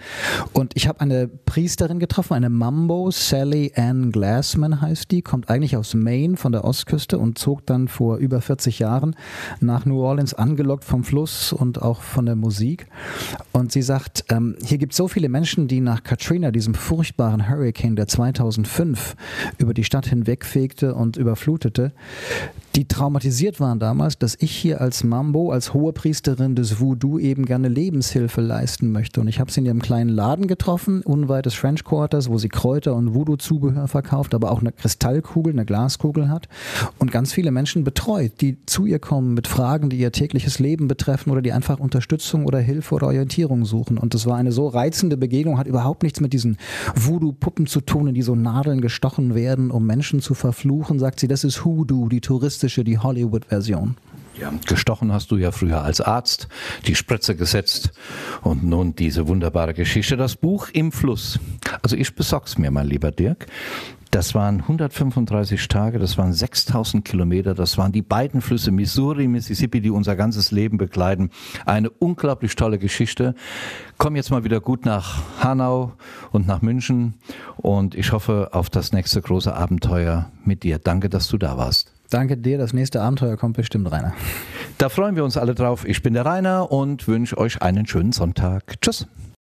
Und 0.53 0.73
ich 0.77 0.89
habe 0.89 1.01
eine 1.01 1.29
Priesterin 1.29 1.99
getroffen, 1.99 2.35
eine 2.35 2.51
Mambo, 2.51 3.11
Sally 3.11 3.73
Ann 3.77 4.13
Glassman 4.13 4.81
heißt 4.81 5.11
die, 5.11 5.23
kommt 5.23 5.51
eigentlich 5.51 5.77
aus 5.77 5.95
Maine 5.95 6.37
von 6.37 6.53
der 6.53 6.65
Ostküste 6.65 7.19
und 7.19 7.39
zog 7.39 7.67
dann 7.67 7.89
vor 7.89 8.19
über 8.19 8.41
40 8.41 8.79
Jahren 8.79 9.17
nach 9.61 9.85
New 9.87 10.01
Orleans, 10.01 10.35
angelockt 10.35 10.85
vom 10.85 11.05
Fluss 11.05 11.53
und 11.53 11.83
auch 11.83 12.03
von 12.03 12.27
der 12.27 12.37
Musik. 12.37 12.87
Und 13.53 13.73
sie 13.73 13.83
sagt, 13.83 14.25
ähm, 14.31 14.57
hier 14.65 14.79
gibt 14.79 14.93
es 14.93 14.97
so 14.97 15.09
viele 15.09 15.29
Menschen, 15.29 15.69
die 15.69 15.81
nach 15.81 16.03
Katrina, 16.03 16.51
diesem 16.51 16.75
furchtbaren 16.75 17.49
Hurricane, 17.49 17.97
der 17.97 18.07
2005 18.07 19.17
über 19.59 19.75
die 19.75 19.85
Stadt 19.85 20.07
hinwegfegte 20.07 20.95
und 20.95 21.17
überflutete, 21.35 21.93
die 22.75 22.89
traumatisiert 22.89 23.61
waren 23.61 23.79
damals, 23.79 24.19
dass 24.19 24.37
ich 24.41 24.51
hier 24.51 24.81
als 24.81 25.05
Mambo, 25.05 25.53
als 25.53 25.75
Hohepriesterin 25.75 26.57
des 26.57 26.81
Voodoo 26.81 27.21
eben 27.21 27.47
gerne 27.47 27.69
Lebenshilfe 27.69 28.41
leisten 28.41 28.91
möchte. 28.91 29.21
Und 29.21 29.29
ich 29.29 29.39
habe 29.39 29.53
sie 29.53 29.61
in 29.61 29.67
ihrem 29.67 29.81
kleinen 29.81 30.11
Laden 30.11 30.49
getroffen, 30.49 31.03
unweit 31.03 31.47
des 31.47 31.55
French 31.55 31.85
Quarters, 31.85 32.29
wo 32.29 32.39
sie 32.39 32.49
Kräuter 32.49 32.97
und 32.97 33.15
Voodoo-Zubehör 33.15 33.87
verkauft, 33.87 34.35
aber 34.35 34.51
auch 34.51 34.61
eine 34.61 34.73
Kristallkugel, 34.73 35.53
eine 35.53 35.65
Glaskugel 35.65 36.29
hat 36.29 36.49
und 36.99 37.13
ganz 37.13 37.33
viele 37.33 37.53
Menschen 37.53 37.85
betreut, 37.85 38.41
die 38.41 38.59
zu 38.67 38.87
ihr 38.87 38.99
kommen 38.99 39.35
mit 39.35 39.47
Fragen, 39.47 39.89
die 39.89 39.99
ihr 39.99 40.11
tägliches 40.11 40.59
Leben 40.59 40.89
betreffen 40.89 41.31
oder 41.31 41.43
die 41.43 41.53
einfach 41.53 41.79
Unterstützung 41.79 42.45
oder 42.45 42.59
Hilfe 42.59 42.97
oder 42.97 43.07
Orientierung 43.07 43.67
suchen. 43.67 43.99
Und 43.99 44.15
das 44.15 44.27
war 44.27 44.37
eine 44.37 44.51
so 44.51 44.67
reizende 44.67 45.17
Begegnung, 45.17 45.59
hat 45.59 45.69
überhaupt 45.69 46.03
nichts 46.03 46.21
mit 46.21 46.33
diesen 46.33 46.57
Voodoo-Puppen 46.97 47.67
zu 47.67 47.81
tun, 47.83 48.09
in 48.09 48.15
die 48.15 48.23
so 48.23 48.35
Nadeln 48.35 48.81
gestochen 48.81 49.37
werden, 49.37 49.71
um 49.71 49.87
Menschen 49.87 50.21
zu 50.21 50.35
verfluchen, 50.35 50.99
sagt 50.99 51.21
sie, 51.21 51.29
das 51.29 51.45
ist 51.45 51.65
Hoodoo, 51.65 52.09
die 52.09 52.21
touristische, 52.65 52.85
die 52.85 52.99
Hollywood-Version. 52.99 53.97
Ja, 54.41 54.53
gestochen 54.67 55.13
hast 55.13 55.31
du 55.31 55.37
ja 55.37 55.53
früher 55.53 55.83
als 55.83 56.01
Arzt, 56.01 56.49
die 56.87 56.97
Spritze 56.97 57.37
gesetzt 57.37 57.93
und 58.43 58.65
nun 58.65 58.97
diese 58.97 59.29
wunderbare 59.29 59.75
Geschichte, 59.75 60.17
das 60.17 60.35
Buch 60.35 60.69
im 60.73 60.91
Fluss. 60.91 61.39
Also 61.83 61.95
ich 61.95 62.17
besorg's 62.17 62.59
mir, 62.59 62.73
mein 62.73 62.89
lieber 62.89 63.13
Dirk. 63.13 63.47
Das 64.11 64.35
waren 64.35 64.61
135 64.61 65.69
Tage, 65.69 65.99
das 65.99 66.19
waren 66.19 66.33
6000 66.33 67.05
Kilometer, 67.05 67.55
das 67.55 67.79
waren 67.79 67.93
die 67.93 68.03
beiden 68.03 68.41
Flüsse 68.41 68.73
Missouri, 68.73 69.29
Mississippi, 69.29 69.81
die 69.81 69.91
unser 69.91 70.17
ganzes 70.17 70.51
Leben 70.51 70.79
begleiten. 70.79 71.31
Eine 71.65 71.91
unglaublich 71.91 72.57
tolle 72.57 72.79
Geschichte. 72.79 73.35
Komm 73.99 74.17
jetzt 74.17 74.31
mal 74.31 74.43
wieder 74.43 74.61
gut 74.61 74.85
nach 74.85 75.23
Hanau 75.41 75.93
und 76.33 76.47
nach 76.47 76.63
München 76.63 77.15
und 77.57 77.95
ich 77.95 78.11
hoffe 78.11 78.49
auf 78.53 78.69
das 78.69 78.93
nächste 78.93 79.21
große 79.21 79.55
Abenteuer 79.55 80.31
mit 80.45 80.65
dir. 80.65 80.79
Danke, 80.79 81.09
dass 81.09 81.29
du 81.29 81.39
da 81.39 81.57
warst. 81.57 81.94
Danke 82.15 82.37
dir, 82.37 82.59
das 82.59 82.73
nächste 82.73 83.03
Abenteuer 83.03 83.37
kommt 83.37 83.57
bestimmt, 83.57 83.91
Rainer. 83.91 84.13
Da 84.79 84.89
freuen 84.89 85.17
wir 85.17 85.25
uns 85.25 85.37
alle 85.37 85.53
drauf. 85.53 85.85
Ich 85.85 86.01
bin 86.01 86.15
der 86.15 86.25
Rainer 86.25 86.71
und 86.71 87.09
wünsche 87.09 87.37
euch 87.37 87.61
einen 87.61 87.89
schönen 87.89 88.13
Sonntag. 88.13 88.81
Tschüss. 88.81 89.09